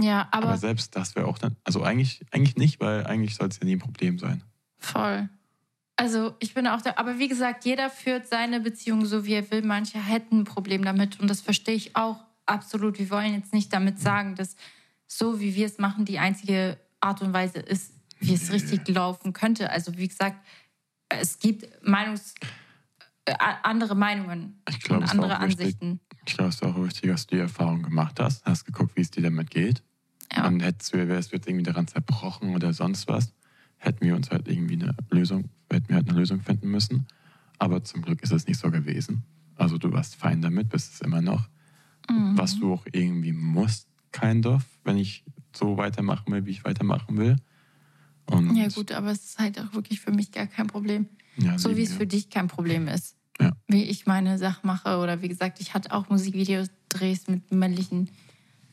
[0.00, 3.48] Ja, Aber, aber selbst das wäre auch dann, also eigentlich, eigentlich nicht, weil eigentlich soll
[3.48, 4.42] es ja nie ein Problem sein.
[4.78, 5.28] Voll.
[5.96, 9.48] Also ich bin auch da, aber wie gesagt, jeder führt seine Beziehung so, wie er
[9.52, 9.62] will.
[9.62, 12.98] Manche hätten ein Problem damit und das verstehe ich auch absolut.
[12.98, 14.56] Wir wollen jetzt nicht damit sagen, dass
[15.06, 19.32] so, wie wir es machen, die einzige Art und Weise ist, wie es richtig laufen
[19.32, 19.70] könnte.
[19.70, 20.44] Also wie gesagt,
[21.08, 22.34] es gibt Meinungs
[23.26, 26.00] äh, andere Meinungen Ich glaube, und andere auch wichtig, Ansichten.
[26.26, 29.00] ich glaube, es war auch wichtig, dass du die Erfahrung gemacht hast, hast geguckt, wie
[29.00, 29.82] es dir damit geht.
[30.34, 30.46] Ja.
[30.46, 33.32] Und hättest du, wärst jetzt irgendwie daran zerbrochen oder sonst was,
[33.78, 37.06] hätten wir uns halt irgendwie eine Lösung, hätten wir halt eine Lösung finden müssen.
[37.58, 39.24] Aber zum Glück ist es nicht so gewesen.
[39.56, 41.48] Also du warst fein damit, bist es immer noch.
[42.10, 42.36] Mhm.
[42.36, 47.16] Was du auch irgendwie musst, kein Dorf, wenn ich so weitermachen will, wie ich weitermachen
[47.16, 47.36] will.
[48.26, 51.08] Und Ja, gut, aber es ist halt auch wirklich für mich gar kein Problem.
[51.36, 53.16] ja, So wie es für dich kein Problem ist.
[53.40, 53.52] Ja.
[53.68, 54.98] Wie ich meine Sachen mache.
[54.98, 58.10] Oder wie gesagt, ich hatte auch Musikvideos, Drehs mit männlichen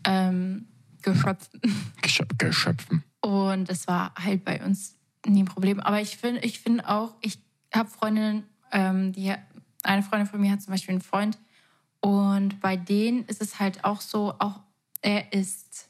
[0.05, 0.67] ähm,
[1.01, 1.59] Geschöpfen.
[2.01, 3.03] Geschöp Geschöpfen.
[3.21, 4.95] Und das war halt bei uns
[5.27, 5.79] nie ein Problem.
[5.79, 7.39] Aber ich finde ich find auch, ich
[7.73, 9.33] habe Freundinnen, ähm, die
[9.83, 11.39] eine Freundin von mir hat zum Beispiel einen Freund.
[12.01, 14.59] Und bei denen ist es halt auch so, auch
[15.01, 15.89] er ist,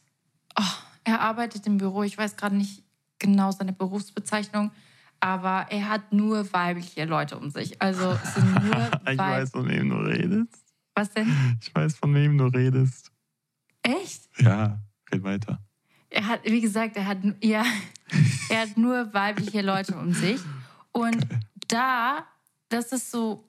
[0.60, 0.63] oh,
[1.04, 2.84] er arbeitet im Büro, ich weiß gerade nicht
[3.19, 4.71] genau seine Berufsbezeichnung,
[5.19, 7.82] aber er hat nur weibliche Leute um sich.
[7.82, 9.17] Also es sind nur ich Weib.
[9.17, 10.65] weiß, von wem du redest.
[10.95, 11.58] Was denn?
[11.62, 13.12] Ich weiß, von wem du redest.
[13.84, 14.30] Echt?
[14.39, 14.80] Ja,
[15.12, 15.60] red weiter.
[16.10, 17.63] Er hat, wie gesagt, er hat, ja,
[18.50, 20.41] er hat nur weibliche Leute um sich.
[20.91, 21.26] Und
[21.69, 22.26] da,
[22.67, 23.47] das ist so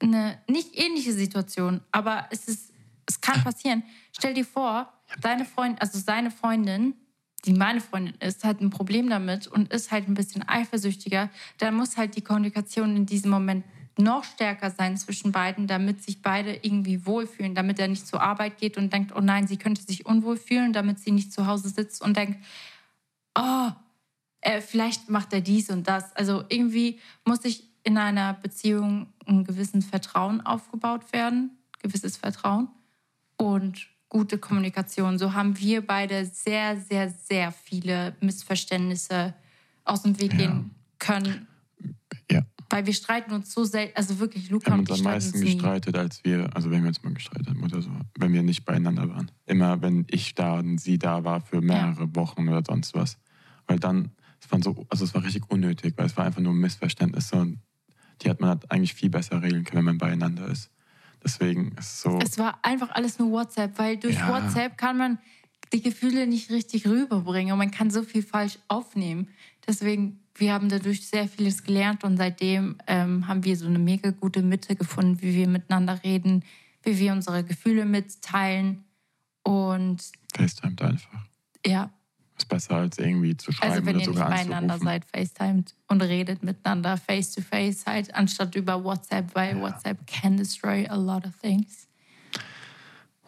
[0.00, 2.72] eine nicht ähnliche Situation, aber es ist,
[3.06, 3.82] es kann passieren.
[4.12, 6.94] Stell dir vor, deine Freundin, also seine Freundin,
[7.44, 11.30] die meine Freundin ist, hat ein Problem damit und ist halt ein bisschen eifersüchtiger.
[11.58, 13.64] Dann muss halt die Kommunikation in diesem Moment
[13.98, 18.58] noch stärker sein zwischen beiden, damit sich beide irgendwie wohlfühlen, damit er nicht zur Arbeit
[18.58, 21.68] geht und denkt, oh nein, sie könnte sich unwohl fühlen, damit sie nicht zu Hause
[21.68, 22.44] sitzt und denkt,
[23.36, 23.70] oh,
[24.40, 26.14] äh, vielleicht macht er dies und das.
[26.16, 32.68] Also irgendwie muss sich in einer Beziehung ein gewisses Vertrauen aufgebaut werden, gewisses Vertrauen
[33.36, 35.18] und gute Kommunikation.
[35.18, 39.34] So haben wir beide sehr, sehr, sehr viele Missverständnisse
[39.84, 40.38] aus dem Weg Ja.
[40.38, 41.46] gehen können.
[42.30, 42.42] Ja.
[42.70, 45.16] Weil wir streiten uns so selten, also wirklich, Wir Luca haben und ich am streiten
[45.16, 45.52] uns meisten nie.
[45.54, 48.64] gestreitet, als wir, also wenn wir uns mal gestreitet haben oder so, wenn wir nicht
[48.64, 49.30] beieinander waren.
[49.46, 53.18] Immer wenn ich da und sie da war für mehrere Wochen oder sonst was.
[53.66, 56.54] Weil dann, es waren so, also es war richtig unnötig, weil es war einfach nur
[56.54, 57.58] Missverständnisse und
[58.24, 60.70] die hat man halt eigentlich viel besser regeln können, wenn man beieinander ist.
[61.22, 62.18] Deswegen ist es so.
[62.18, 64.28] Es war einfach alles nur WhatsApp, weil durch Ja.
[64.28, 65.18] WhatsApp kann man
[65.72, 69.28] die Gefühle nicht richtig rüberbringen und man kann so viel falsch aufnehmen.
[69.66, 74.10] Deswegen, wir haben dadurch sehr vieles gelernt und seitdem ähm, haben wir so eine mega
[74.10, 76.44] gute Mitte gefunden, wie wir miteinander reden,
[76.82, 78.84] wie wir unsere Gefühle mitteilen
[79.42, 80.02] und
[80.36, 81.24] FaceTimet einfach.
[81.66, 81.90] ja,
[82.36, 84.86] Ist besser als irgendwie zu schreiben also wenn oder ihr nicht sogar beieinander anzurufen.
[84.86, 89.62] seid, FaceTimet und redet miteinander face to face halt, anstatt über WhatsApp, weil Ja.
[89.62, 91.86] WhatsApp can destroy a lot of things.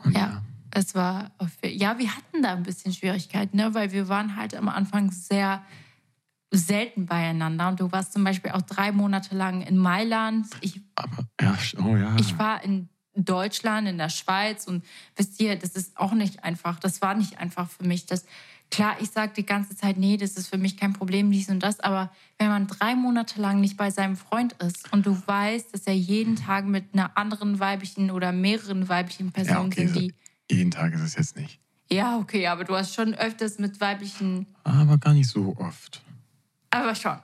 [0.02, 0.42] Und Ja,
[0.72, 1.30] es war,
[1.64, 3.72] ja, wir hatten da ein bisschen Schwierigkeiten, ne?
[3.74, 5.62] weil wir waren halt am Anfang sehr
[6.52, 7.68] selten beieinander.
[7.68, 10.46] Und du warst zum Beispiel auch drei Monate lang in Mailand.
[10.60, 12.16] Ich, Aber, ja, oh ja.
[12.18, 12.88] ich war in
[13.24, 14.84] Deutschland, in der Schweiz und
[15.16, 16.78] wisst ihr, das ist auch nicht einfach.
[16.78, 18.06] Das war nicht einfach für mich.
[18.06, 18.24] Das,
[18.70, 21.60] klar, ich sage die ganze Zeit, nee, das ist für mich kein Problem, dies und
[21.60, 21.80] das.
[21.80, 25.86] Aber wenn man drei Monate lang nicht bei seinem Freund ist und du weißt, dass
[25.86, 30.14] er jeden Tag mit einer anderen weiblichen oder mehreren weiblichen Personen okay, sind, so- die
[30.50, 31.58] Jeden Tag ist es jetzt nicht.
[31.90, 36.02] ja, okay, aber du hast schon öfters mit weiblichen, Aber gar nicht so oft.
[36.70, 37.18] aber schon.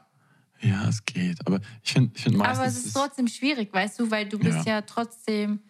[0.60, 1.44] Ja, es geht.
[1.46, 2.58] Aber ich finde ich find meistens.
[2.58, 5.60] aber es ist trotzdem schwierig, weißt du, weil du bist ja, trotzdem,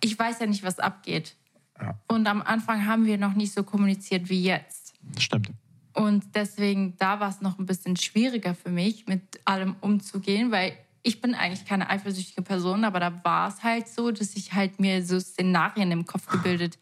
[0.00, 1.36] ich weiß ja nicht, was abgeht.
[1.80, 1.98] Ja.
[2.08, 4.94] Und am Anfang haben wir noch nicht so kommuniziert wie jetzt.
[5.02, 5.50] Das stimmt.
[5.92, 10.76] Und deswegen, da war es noch ein bisschen schwieriger für mich, mit allem umzugehen, weil
[11.02, 14.80] ich bin eigentlich keine eifersüchtige Person, aber da war es halt so, dass ich halt
[14.80, 16.78] mir so Szenarien im Kopf gebildet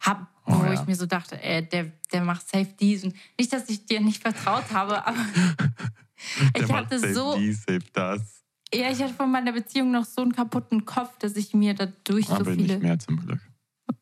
[0.00, 0.74] habe, Oh, wo ja.
[0.74, 3.02] ich mir so dachte, ey, der, der macht safe dies.
[3.02, 5.18] Und nicht, dass ich dir nicht vertraut habe, aber
[6.56, 8.35] ich hatte safe so, dies, safe das.
[8.76, 12.26] Ja, ich hatte von meiner Beziehung noch so einen kaputten Kopf, dass ich mir dadurch
[12.26, 12.74] so Aber viele.
[12.74, 13.40] nicht mehr zum Glück.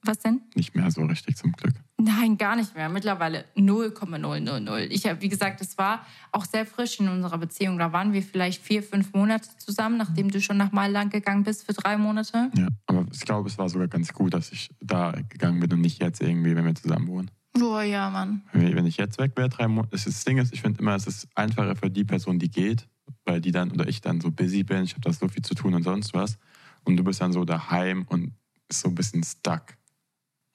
[0.03, 0.43] Was denn?
[0.55, 1.75] Nicht mehr so richtig zum Glück.
[1.99, 2.89] Nein, gar nicht mehr.
[2.89, 4.91] Mittlerweile 0,000.
[4.91, 7.79] Ich habe, wie gesagt, es war auch sehr frisch in unserer Beziehung.
[7.79, 11.65] Da waren wir vielleicht vier, fünf Monate zusammen, nachdem du schon nach Mailand gegangen bist
[11.65, 12.51] für drei Monate.
[12.57, 12.69] Ja.
[12.87, 16.03] Aber ich glaube, es war sogar ganz gut, dass ich da gegangen bin und nicht
[16.03, 17.31] jetzt irgendwie, wenn wir zusammen wohnen.
[17.59, 18.43] Boah, ja, Mann.
[18.53, 19.91] Wenn ich jetzt weg wäre, drei Monate.
[19.93, 22.89] Das Ding ist, ich finde immer, es ist einfacher für die Person, die geht,
[23.25, 24.85] weil die dann oder ich dann so busy bin.
[24.85, 26.39] Ich habe da so viel zu tun und sonst was.
[26.85, 28.33] Und du bist dann so daheim und
[28.69, 29.77] ist so ein bisschen stuck.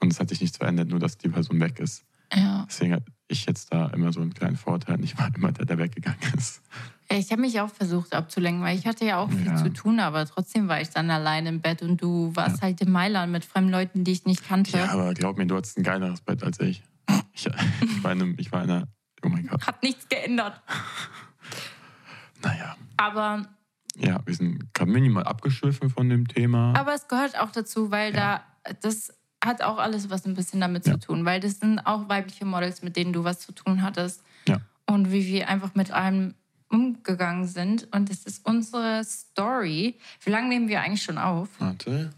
[0.01, 2.05] Und es hat sich nichts verändert, nur dass die Person weg ist.
[2.33, 2.65] Ja.
[2.69, 5.03] Deswegen habe ich jetzt da immer so einen kleinen Vorteil.
[5.03, 6.61] Ich war immer der, der weggegangen ist.
[7.11, 9.55] Ja, Ich habe mich auch versucht abzulenken, weil ich hatte ja auch viel Ja.
[9.55, 12.91] zu tun, aber trotzdem war ich dann allein im Bett und du warst halt in
[12.91, 14.77] Mailand mit fremden Leuten, die ich nicht kannte.
[14.77, 16.83] Ja, aber glaub mir, du hattest ein geileres Bett als ich.
[17.33, 17.47] Ich,
[17.81, 18.87] ich, war, in einem, ich war in einer.
[19.23, 19.65] Oh mein Gott.
[19.65, 20.61] Hat nichts geändert.
[22.43, 22.75] Naja.
[22.97, 23.45] Aber
[23.95, 26.73] Ja, wir sind gerade minimal abgeschwiffen von dem Thema.
[26.77, 28.43] Aber es gehört auch dazu, weil da
[28.81, 30.93] das hat auch alles was ein bisschen damit Ja.
[30.93, 34.23] zu tun, weil das sind auch weibliche Models, mit denen du was zu tun hattest.
[34.47, 34.57] Ja.
[34.87, 36.33] und wie wir einfach mit allem
[36.69, 37.87] umgegangen sind.
[37.93, 39.99] Und es ist unsere Story.
[40.23, 41.47] Wie lange nehmen wir eigentlich schon auf?
[41.59, 42.11] Warte.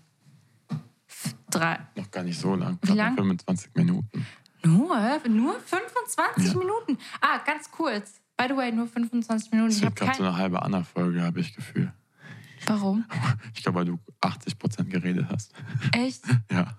[1.49, 1.79] Drei.
[1.95, 2.77] Noch gar nicht so lang.
[2.81, 3.15] Wie Gerade lang?
[3.15, 4.25] 25 Minuten.
[4.63, 5.19] Nur?
[5.27, 6.57] Nur 25 Ja.
[6.59, 6.97] Minuten?
[7.19, 8.20] Ah, ganz kurz.
[8.41, 9.69] By the way, nur 25 Minuten.
[9.69, 10.27] Das Ich habe gerade so kein...
[10.27, 11.93] eine halbe Anna-Folge, habe ich Gefühl.
[12.65, 13.05] Warum?
[13.53, 15.53] Ich glaube, weil du 80 Prozent geredet hast.
[15.91, 16.23] Echt?
[16.51, 16.77] Ja.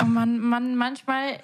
[0.00, 1.40] Oh man, man, manchmal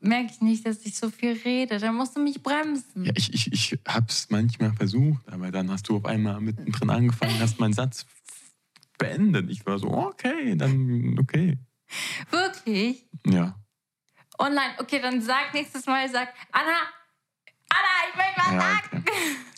[0.00, 1.78] merke ich nicht, dass ich so viel rede.
[1.78, 3.04] Da musst du mich bremsen.
[3.04, 6.90] Ja, ich, ich, ich habe es manchmal versucht, aber dann hast du auf einmal mittendrin
[6.90, 8.06] angefangen, hast meinen Satz
[8.98, 9.50] beendet.
[9.50, 11.58] Ich war so, okay, dann okay.
[12.30, 13.06] Wirklich?
[13.26, 13.56] Ja,
[14.38, 14.74] Online.
[14.78, 16.78] Okay, dann sag nächstes Mal, sag, Anna,
[17.76, 19.02] Anna, ich will was ja, okay.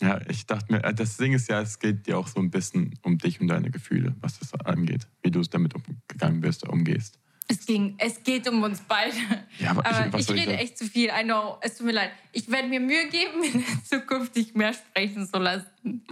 [0.01, 2.49] Ja, ich dachte mir, äh, das Ding ist ja, es geht dir auch so ein
[2.51, 6.67] bisschen um dich und deine Gefühle, was das angeht, wie du es damit umgegangen bist,
[6.67, 7.19] umgehst.
[7.49, 9.15] Es, ging, es geht um uns beide.
[9.59, 10.57] Ja, aber ich- aber ich, ich rede sagen?
[10.59, 11.09] echt zu viel.
[11.09, 11.57] I know.
[11.61, 12.11] Es tut mir leid.
[12.33, 16.05] Ich werde mir Mühe geben, in der Zukunft dich mehr sprechen zu lassen.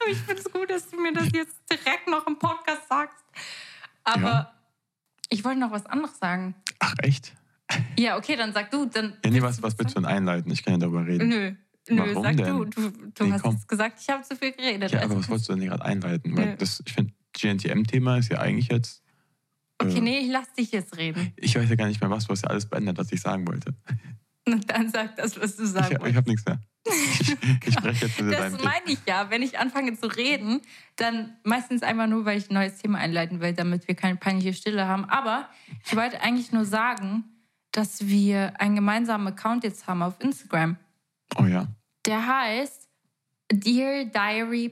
[0.00, 3.16] aber ich finde es gut, dass du mir das jetzt direkt noch im Podcast sagst.
[4.04, 4.52] Aber Ja.
[5.28, 6.54] ich wollte noch was anderes sagen.
[6.80, 7.32] Ach, echt?
[7.98, 8.86] Ja, okay, dann sag du.
[8.86, 10.50] Dann Ja, nee, was, was willst du denn einleiten?
[10.52, 11.28] Ich kann ja darüber reden.
[11.28, 11.52] Nö.
[11.88, 12.46] Nö, Warum sag denn?
[12.46, 12.64] du.
[12.64, 13.58] Du, du Nee, hast komm.
[13.66, 14.90] gesagt, ich habe zu viel geredet.
[14.92, 16.36] Ja, aber Also- was wolltest du denn gerade einleiten?
[16.36, 16.56] Weil Nö.
[16.56, 19.02] das, ich finde, GNTM-Thema ist ja eigentlich jetzt.
[19.80, 21.32] okay, äh, nee, ich lass dich jetzt reden.
[21.36, 23.46] Ich weiß ja gar nicht mehr was, du hast ja alles beendet, was ich sagen
[23.48, 23.74] wollte.
[24.46, 26.16] Und dann sag das, was du Ich, sagen ich wolltest.
[26.16, 26.60] habe nichts mehr.
[26.84, 27.30] Ich,
[27.68, 29.30] ich spreche jetzt mit Das meine ich ja.
[29.30, 30.60] Wenn ich anfange zu reden,
[30.96, 34.52] dann meistens einfach nur, weil ich ein neues Thema einleiten will, damit wir keine peinliche
[34.52, 35.04] Stille haben.
[35.04, 35.48] Aber
[35.86, 37.24] ich wollte eigentlich nur sagen,
[37.72, 40.76] dass wir einen gemeinsamen Account jetzt haben auf Instagram.
[41.36, 41.66] Oh ja.
[42.06, 42.88] Der heißt
[43.52, 44.68] deardiary.al.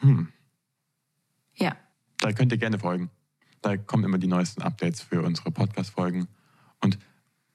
[0.00, 0.28] Hm.
[1.54, 1.76] Ja.
[2.18, 3.10] Da könnt ihr gerne folgen.
[3.62, 6.28] Da kommen immer die neuesten Updates für unsere Podcast-Folgen.
[6.80, 6.98] Und,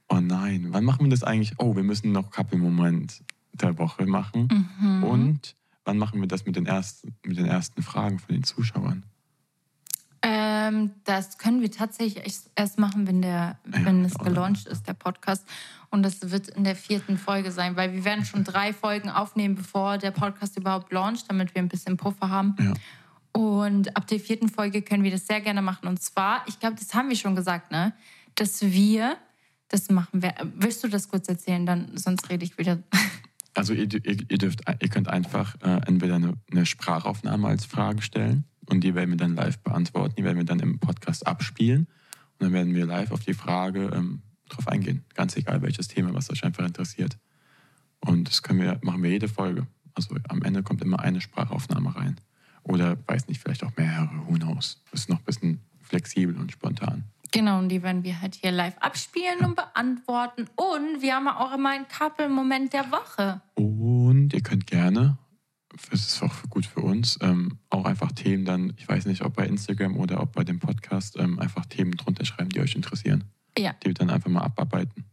[0.09, 1.53] oh nein, wann machen wir das eigentlich?
[1.57, 4.47] Oh, wir müssen noch Couple-Moment der Woche machen.
[4.79, 5.03] Mhm.
[5.03, 9.03] Und wann machen wir das mit den, ersten, mit den ersten Fragen von den Zuschauern?
[10.51, 12.23] Ähm, das können wir tatsächlich
[12.55, 15.47] erst- machen, wenn, der, Ja, wenn es ja, gelauncht ist, der Podcast.
[15.89, 19.55] Und das wird in der vierten Folge sein, weil wir werden schon drei Folgen aufnehmen,
[19.55, 22.55] bevor der Podcast überhaupt launcht, damit wir ein bisschen Puffer haben.
[22.59, 22.73] Ja.
[23.33, 25.87] Und ab der vierten Folge können wir das sehr gerne machen.
[25.87, 27.93] Und zwar, ich glaube, das haben wir schon gesagt, ne?
[28.35, 29.17] Dass wir
[29.69, 30.21] das machen.
[30.21, 31.65] wir- Willst du das kurz erzählen?
[31.65, 32.79] Dann, sonst rede ich wieder.
[33.53, 38.01] Also ihr, ihr, ihr, dürft, ihr könnt einfach äh, entweder eine, eine Sprachaufnahme als Frage
[38.01, 40.15] stellen und die werden wir dann live beantworten.
[40.17, 41.87] Die werden wir dann im Podcast abspielen
[42.39, 45.03] und dann werden wir live auf die Frage ähm, drauf eingehen.
[45.13, 47.17] Ganz egal welches Thema, was euch einfach interessiert.
[47.99, 49.67] Und das können wir, machen wir jede Folge.
[49.93, 52.19] Also am Ende kommt immer eine Sprachaufnahme rein.
[52.63, 54.81] Oder weiß nicht, vielleicht auch mehrere, who knows.
[54.91, 57.03] Das ist noch ein bisschen flexibel und spontan.
[57.31, 60.47] Genau, und die werden wir halt hier live abspielen und beantworten.
[60.55, 63.41] Und wir haben auch immer einen Couple-Moment der Woche.
[63.55, 65.17] Und ihr könnt gerne,
[65.89, 69.35] das ist auch gut für uns, ähm, auch einfach Themen dann, ich weiß nicht, ob
[69.35, 73.23] bei Instagram oder ob bei dem Podcast, ähm, einfach Themen drunter schreiben, die euch interessieren.
[73.57, 73.73] Ja.
[73.83, 75.05] Die wir dann einfach mal abarbeiten.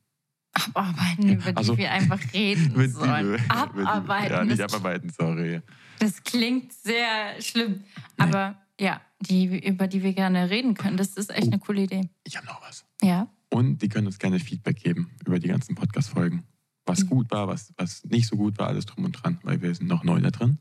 [0.52, 3.40] Abarbeiten, über die Also- wir einfach reden Mit- sollen.
[3.48, 4.32] Abarbeiten.
[4.32, 5.60] Ja, nicht abarbeiten, sorry.
[5.98, 7.84] das klingt sehr schlimm.
[8.16, 12.08] Aber ja, die, über die wir gerne reden können, das ist echt eine coole Idee.
[12.24, 12.84] Ich habe noch was.
[13.02, 13.28] Ja.
[13.50, 16.44] Und die können uns gerne Feedback geben über die ganzen Podcast-Folgen.
[16.88, 17.08] Was Mhm.
[17.08, 19.86] gut war, was, was nicht so gut war, alles drum und dran, weil wir sind
[19.88, 20.58] noch neu da drin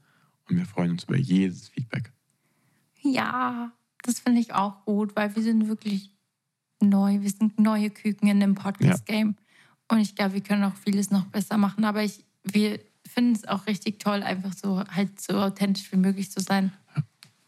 [0.50, 2.12] und wir freuen uns über jedes Feedback.
[3.02, 3.72] Ja,
[4.04, 6.12] das finde ich auch gut, weil wir sind wirklich
[6.82, 7.22] neu.
[7.22, 9.36] Wir sind neue Küken in dem Podcast-Game.
[9.90, 11.86] Und ich glaube, wir können auch vieles noch besser machen.
[11.86, 16.30] Aber ich, wir finden es auch richtig toll, einfach so halt so authentisch wie möglich
[16.32, 16.72] zu sein.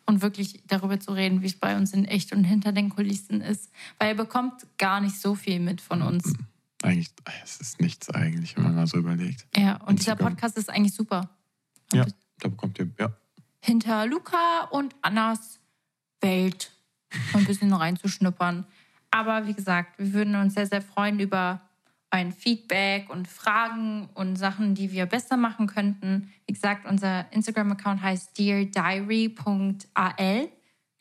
[0.06, 3.42] Und wirklich darüber zu reden, wie es bei uns in echt und hinter den Kulissen
[3.42, 3.70] ist.
[4.00, 6.34] Weil ihr bekommt gar nicht so viel mit von uns.
[6.82, 7.10] Eigentlich,
[7.44, 9.46] es ist nichts eigentlich, wenn man mal so überlegt.
[9.56, 10.16] Ja, und dieser.
[10.16, 11.30] Podcast ist eigentlich super.
[11.92, 12.06] Ja,
[12.40, 13.12] da bekommt ihr, ja,
[13.62, 15.60] hinter Luca und Annas
[16.22, 16.72] Welt
[17.34, 18.66] ein bisschen reinzuschnuppern.
[19.12, 21.62] Aber wie gesagt, wir würden uns sehr, sehr freuen über
[22.12, 26.32] ein Feedback und Fragen und Sachen, die wir besser machen könnten.
[26.48, 30.50] Wie gesagt, unser Instagram-Account heißt deardiary.al.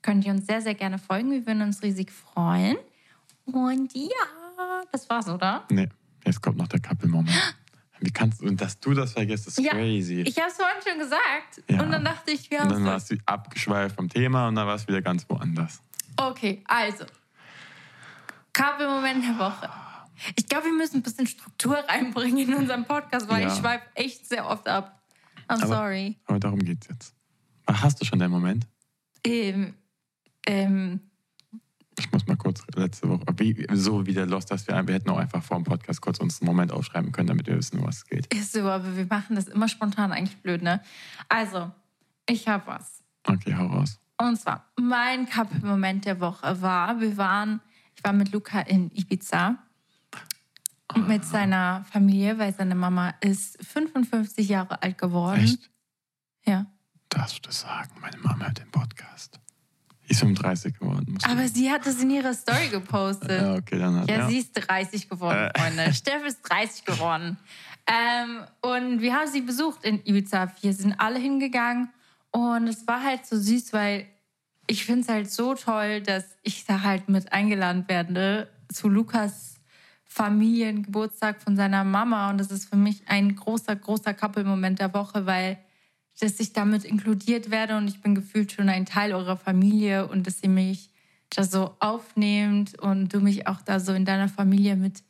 [0.02, 1.30] Könnt ihr uns sehr, sehr gerne folgen.
[1.30, 2.76] Wir würden uns riesig freuen.
[3.46, 4.08] Und ja,
[4.92, 5.64] das war's, oder?
[5.70, 5.88] Nee,
[6.24, 7.30] jetzt kommt noch der Couple-Moment.
[8.00, 10.20] Wie kannst und dass du das vergisst, ist Ja, crazy.
[10.20, 11.62] Ich habe es vorhin schon gesagt.
[11.68, 11.82] Ja.
[11.82, 12.86] Und dann dachte ich, wir haben dann es.
[12.88, 15.80] warst du abgeschweift vom Thema und dann warst du wieder ganz woanders.
[16.16, 17.04] Okay, also.
[18.52, 19.68] Kabelmoment der Woche.
[20.36, 23.48] Ich glaube, wir müssen ein bisschen Struktur reinbringen in unseren Podcast, weil Ja.
[23.52, 25.02] ich schweife echt sehr oft ab.
[25.48, 26.16] I'm Aber- sorry.
[26.26, 27.14] Aber darum geht's jetzt.
[27.66, 28.66] Hast du schon deinen Moment?
[29.24, 29.74] Ähm,
[30.46, 31.07] ähm,
[32.38, 35.58] kurz letzte Woche, wie, so wie der Lost, dass wir, wir hätten auch einfach vor
[35.58, 38.32] dem Podcast kurz uns einen Moment aufschreiben können, damit wir wissen, um was es geht.
[38.34, 40.82] Ist so, aber wir machen das immer spontan, eigentlich blöd, ne?
[41.28, 41.70] Also,
[42.28, 43.02] ich habe was.
[43.24, 43.98] Okay, hau raus.
[44.20, 47.60] Und zwar, mein Cup-Moment der Woche war, wir waren,
[47.94, 49.58] ich war mit Luca in Ibiza
[50.96, 55.42] mit seiner Familie, weil seine Mama ist 55 Jahre alt geworden.
[55.42, 55.70] Echt?
[56.46, 56.66] Ja.
[57.08, 57.90] Darfst du das sagen?
[58.00, 59.38] Meine Mama hört den Podcast.
[60.08, 61.06] Ist 35 geworden.
[61.12, 63.42] musst du- Aber sie hat es in ihrer Story gepostet.
[63.42, 64.28] ja, okay, dann hat Ja, ja.
[64.28, 65.58] sie ist 30 geworden, Äh.
[65.58, 65.92] Freunde.
[65.94, 67.36] Steff ist 30 geworden.
[67.86, 70.52] Ähm, und wir haben sie besucht in Ibiza.
[70.60, 71.90] Wir sind alle hingegangen.
[72.30, 74.06] Und es war halt so süß, weil
[74.66, 79.54] ich finde es halt so toll, dass ich da halt mit eingeladen werde zu Lukas
[80.04, 82.30] Familiengeburtstag von seiner Mama.
[82.30, 85.58] Und das ist für mich ein großer, großer Couple-Moment der Woche, weil
[86.20, 90.26] dass ich damit inkludiert werde und ich bin gefühlt schon ein Teil eurer Familie und
[90.26, 90.90] dass ihr mich
[91.30, 95.02] da so aufnehmt und du mich auch da so in deiner Familie mit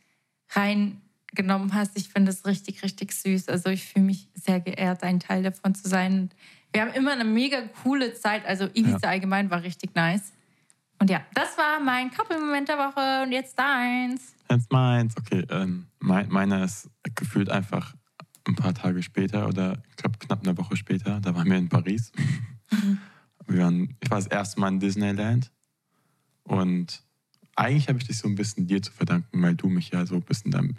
[0.50, 1.96] reingenommen hast.
[1.96, 3.48] Ich finde das richtig, richtig süß.
[3.48, 6.30] Also ich fühle mich sehr geehrt, ein Teil davon zu sein.
[6.72, 8.44] Wir haben immer eine mega coole Zeit.
[8.46, 10.32] Also Ibiza allgemein war richtig nice.
[11.00, 14.34] Und ja, das war mein Couple-Moment der Woche und jetzt deins.
[14.48, 15.16] That's meins.
[15.16, 17.94] Okay, ähm, mein, meiner ist gefühlt einfach
[18.48, 21.20] ein paar Tage später oder ich glaube knapp eine Woche später.
[21.20, 22.12] Da waren wir in Paris.
[23.46, 25.50] wir waren, ich war das erste Mal in Disneyland
[26.44, 27.02] und
[27.56, 30.14] eigentlich habe ich dich so ein bisschen dir zu verdanken, weil du mich ja so
[30.14, 30.76] ein bisschen damit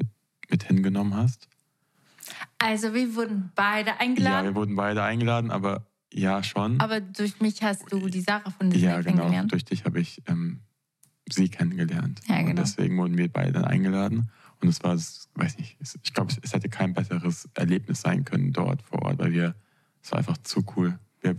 [0.50, 1.48] mit hingenommen hast.
[2.58, 6.80] Also wir wurden beide Ja, eingeladen, wir wurden beide eingeladen, aber ja schon.
[6.80, 9.18] aber durch mich hast du die Sarah von Disney ja, genau.
[9.18, 9.52] kennengelernt.
[9.52, 10.62] Durch dich habe ich ähm,
[11.30, 12.22] sie kennengelernt.
[12.28, 12.62] Ja, Und genau.
[12.62, 14.30] deswegen wurden wir beide dann eingeladen.
[14.62, 18.82] Und es war, weiß nicht, ich glaube, es, hätte kein besseres Erlebnis sein können dort
[18.82, 19.56] vor Ort, weil wir,
[20.04, 21.00] es war einfach zu cool.
[21.22, 21.34] Wir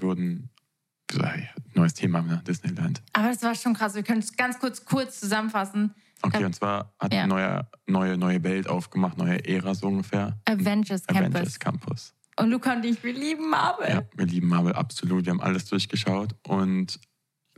[1.36, 2.42] ja, neues Thema, ne?
[2.46, 3.02] Disneyland.
[3.12, 3.94] Aber das war schon krass.
[3.94, 5.94] Wir können es ganz kurz, kurz zusammenfassen.
[6.22, 7.20] Okay, und zwar hat Ja.
[7.24, 10.38] eine neue, neue, neue Welt aufgemacht, neue Ära so ungefähr.
[10.44, 11.34] Avengers Campus.
[11.34, 12.14] Avengers Campus.
[12.36, 13.88] Und Luca und ich, wir lieben Marvel.
[13.88, 15.24] Ja, wir lieben Marvel absolut.
[15.24, 17.00] Wir haben alles durchgeschaut und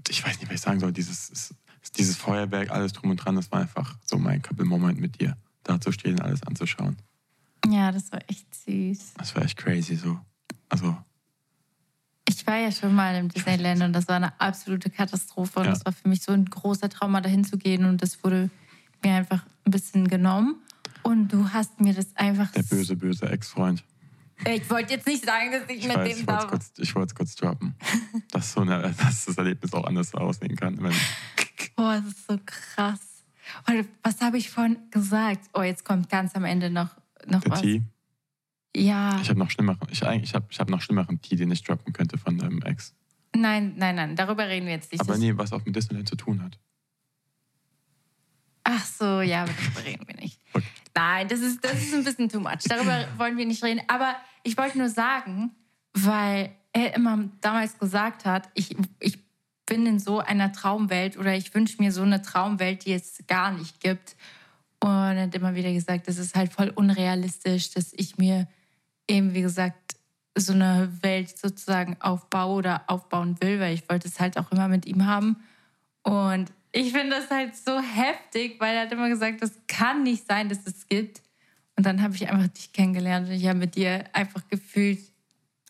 [0.09, 0.92] ich weiß nicht, was ich sagen soll.
[0.92, 1.55] Dieses,
[1.96, 5.37] dieses Feuerwerk, alles drum und dran, das war einfach so mein Couple-Moment mit dir.
[5.64, 6.96] Da zu stehen, alles anzuschauen.
[7.68, 9.14] Ja, das war echt süß.
[9.18, 10.18] Das war echt crazy so.
[10.68, 10.96] Also,
[12.29, 15.61] Ich war ja schon mal im Disneyland und das war eine absolute Katastrophe.
[15.61, 15.72] Und Ja.
[15.72, 17.85] das war für mich so ein großer Trauma, dahin zu gehen.
[17.85, 18.51] Und das wurde
[19.05, 20.57] mir einfach ein bisschen genommen.
[21.03, 22.51] Und du hast mir das einfach.
[22.53, 23.85] der böse, böse Ex-Freund.
[24.46, 26.48] Ich wollte jetzt nicht sagen, dass ich, Ich mit weiß, dem da
[26.79, 27.75] ich wollte es kurz droppen.
[28.33, 30.77] dass, so eine, dass das Erlebnis auch anders aussehen kann.
[31.77, 33.01] Boah, das ist so krass.
[33.68, 35.50] Und was habe ich vorhin gesagt?
[35.55, 36.90] Oh, jetzt kommt ganz am Ende noch,
[37.26, 37.61] noch der was.
[37.61, 37.83] Tee.
[38.74, 39.20] Ja.
[39.20, 41.92] Ich habe noch schlimmeren, ich, ich habe ich hab noch schlimmeren Tee, den ich droppen
[41.92, 42.94] könnte von deinem Ex.
[43.35, 45.00] Nein, nein, nein, darüber reden wir jetzt nicht.
[45.00, 46.59] Aber Das- nee, was auch mit Disneyland zu tun hat.
[48.64, 50.40] Ach so, ja, darüber reden wir nicht.
[50.55, 50.66] Okay.
[50.94, 52.59] Nein, das ist, das ist ein bisschen too much.
[52.68, 53.81] Darüber wollen wir nicht reden.
[53.88, 55.52] Aber ich wollte nur sagen,
[55.94, 59.18] weil er immer damals gesagt hat, ich, ich
[59.66, 63.53] bin in so einer Traumwelt oder ich wünsche mir so eine Traumwelt, die es gar
[63.53, 64.16] nicht gibt.
[64.81, 68.48] Und er hat immer wieder gesagt, das ist halt voll unrealistisch, dass ich mir
[69.09, 69.96] eben, wie gesagt,
[70.35, 74.68] so eine Welt sozusagen aufbaue oder aufbauen will, weil ich wollte es halt auch immer
[74.68, 75.37] mit ihm haben.
[76.03, 80.27] Und ich finde das halt so heftig, weil er hat immer gesagt, das kann nicht
[80.27, 81.22] sein, dass es gibt.
[81.77, 85.01] Und dann habe ich einfach dich kennengelernt und ich habe mit dir einfach gefühlt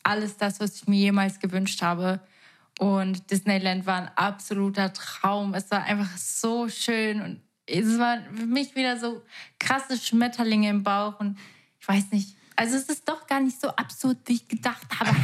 [0.03, 2.19] alles das, was ich mir jemals gewünscht habe.
[2.79, 5.53] Und Disneyland war ein absoluter Traum.
[5.53, 9.23] Es war einfach so schön und es waren für mich wieder so
[9.59, 11.37] krasse Schmetterlinge im Bauch und
[11.79, 12.35] ich weiß nicht.
[12.55, 15.15] Also es ist doch gar nicht so absurd, wie ich gedacht habe.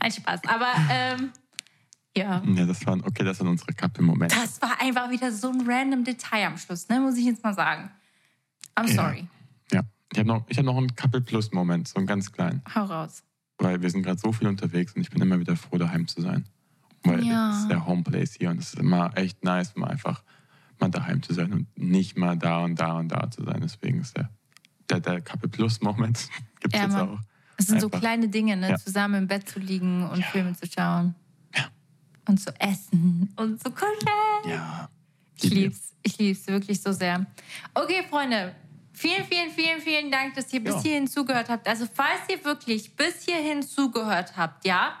[0.00, 0.40] Nein, Spaß.
[0.46, 1.32] Aber ähm,
[2.16, 2.42] ja.
[2.44, 4.34] Ja, das waren, okay, das sind unsere Couple-Momente.
[4.34, 7.00] Das war einfach wieder so ein random Detail am Schluss, ne?
[7.00, 7.90] Muss ich jetzt mal sagen.
[8.74, 9.20] I'm sorry.
[9.20, 9.39] Ja.
[10.12, 12.62] Ich habe noch, ich hab noch einen Couple-Plus-Moment, so einen ganz kleinen.
[12.74, 13.22] Hau raus.
[13.58, 16.20] Weil wir sind gerade so viel unterwegs und ich bin immer wieder froh, daheim zu
[16.22, 16.46] sein.
[17.04, 17.50] Weil Ja.
[17.52, 20.22] es ist der Homeplace hier und es ist immer echt nice, mal einfach
[20.80, 23.60] mal daheim zu sein und nicht mal da und da und da zu sein.
[23.62, 24.30] Deswegen ist der,
[24.88, 26.28] der, der Couple-Plus-Moment
[26.60, 27.08] gibt es Ja, jetzt Mann.
[27.10, 27.20] auch.
[27.56, 28.00] Es sind so Einfach.
[28.00, 28.70] kleine Dinge, ne?
[28.70, 28.76] Ja.
[28.78, 30.24] Zusammen im Bett zu liegen und.
[30.24, 31.14] Filme zu schauen.
[31.54, 31.64] Ja.
[32.26, 34.48] Und zu essen und zu kuscheln.
[34.48, 34.88] Ja.
[35.36, 35.94] Ich lieb's.
[36.02, 37.26] Ich lieb's wirklich so sehr.
[37.74, 38.54] Okay, Freunde.
[39.00, 40.82] Vielen, vielen, vielen, vielen Dank, dass ihr bis Ja.
[40.82, 41.66] hierhin zugehört habt.
[41.66, 44.92] Also, falls ihr wirklich bis hierhin zugehört habt, ja?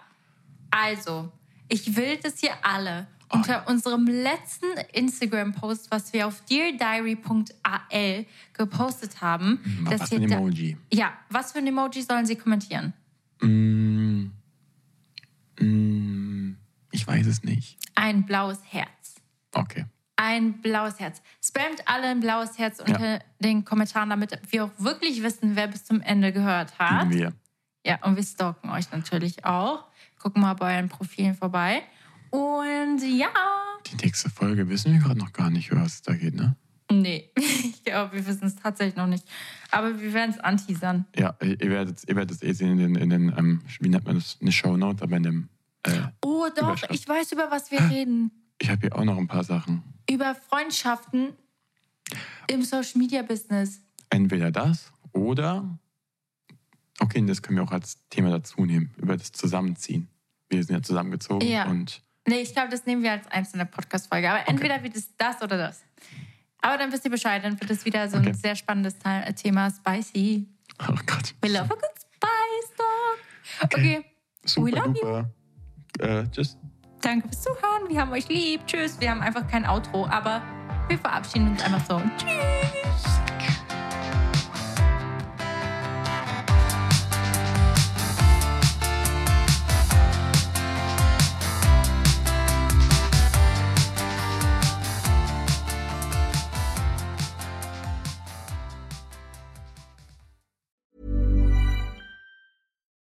[0.70, 1.30] Also,
[1.68, 9.20] ich will, dass ihr alle Oh, unter unserem letzten Instagram-Post, was wir auf deardiary.al gepostet
[9.20, 10.76] haben, Was dass für ein ihr da, Emoji?
[10.92, 12.92] ja, was für ein Emoji sollen sie kommentieren?
[13.42, 14.30] Mm,
[15.60, 16.56] mm,
[16.92, 17.76] Ich weiß es nicht.
[17.94, 19.20] Ein blaues Herz.
[19.52, 19.84] Okay.
[20.22, 21.22] Ein blaues Herz.
[21.42, 25.84] Spamt alle ein blaues Herz unter den Kommentaren, damit wir auch wirklich wissen, wer bis
[25.84, 27.08] zum Ende gehört hat.
[27.10, 27.32] Wir.
[27.86, 29.84] Ja, und wir stalken euch natürlich auch.
[30.18, 31.82] Gucken mal bei euren Profilen vorbei.
[32.30, 33.28] Und ja,
[33.86, 36.54] Die nächste Folge wissen wir gerade noch gar nicht, über was es da geht, ne?
[36.92, 39.24] nee, ich glaube, wir wissen es tatsächlich noch nicht.
[39.70, 41.06] Aber wir werden es anteasern.
[41.16, 44.04] Ja, ihr werdet, ihr werdet es eh sehen in den, in den ähm, wie nennt
[44.04, 44.36] man das?
[44.40, 45.48] Eine Shownote, aber in dem.
[45.84, 45.92] Äh,
[46.22, 48.30] Oh, doch, ich weiß, über was wir reden.
[48.60, 49.82] ich habe hier auch noch ein paar Sachen.
[50.10, 51.34] Über Freundschaften
[52.48, 53.80] im Social Media Business.
[54.10, 55.78] Entweder das oder.
[56.98, 60.08] Okay, das können wir auch als Thema dazu nehmen, über das Zusammenziehen.
[60.48, 61.66] Wir sind ja zusammengezogen Ja.
[61.66, 64.30] und Nee, ich glaube, das nehmen wir als einzelne Podcast-Folge.
[64.30, 65.82] Aber entweder wird es das oder das.
[66.60, 68.34] Aber dann wisst ihr Bescheid, dann wird es wieder so ein Okay.
[68.34, 69.70] sehr spannendes Te- Thema.
[69.70, 70.46] Spicy.
[70.80, 71.34] oh Gott.
[71.40, 73.64] We love a good spice, dog.
[73.64, 74.04] Okay.
[74.44, 75.30] Super We love duper.
[75.98, 76.58] Äh, tschüss.
[77.00, 77.88] Danke fürs Zuhören.
[77.88, 78.66] Wir haben euch lieb.
[78.66, 79.00] Tschüss.
[79.00, 80.42] Wir haben einfach kein Outro, aber
[80.88, 82.00] wir verabschieden uns einfach so.
[82.18, 83.20] Tschüss.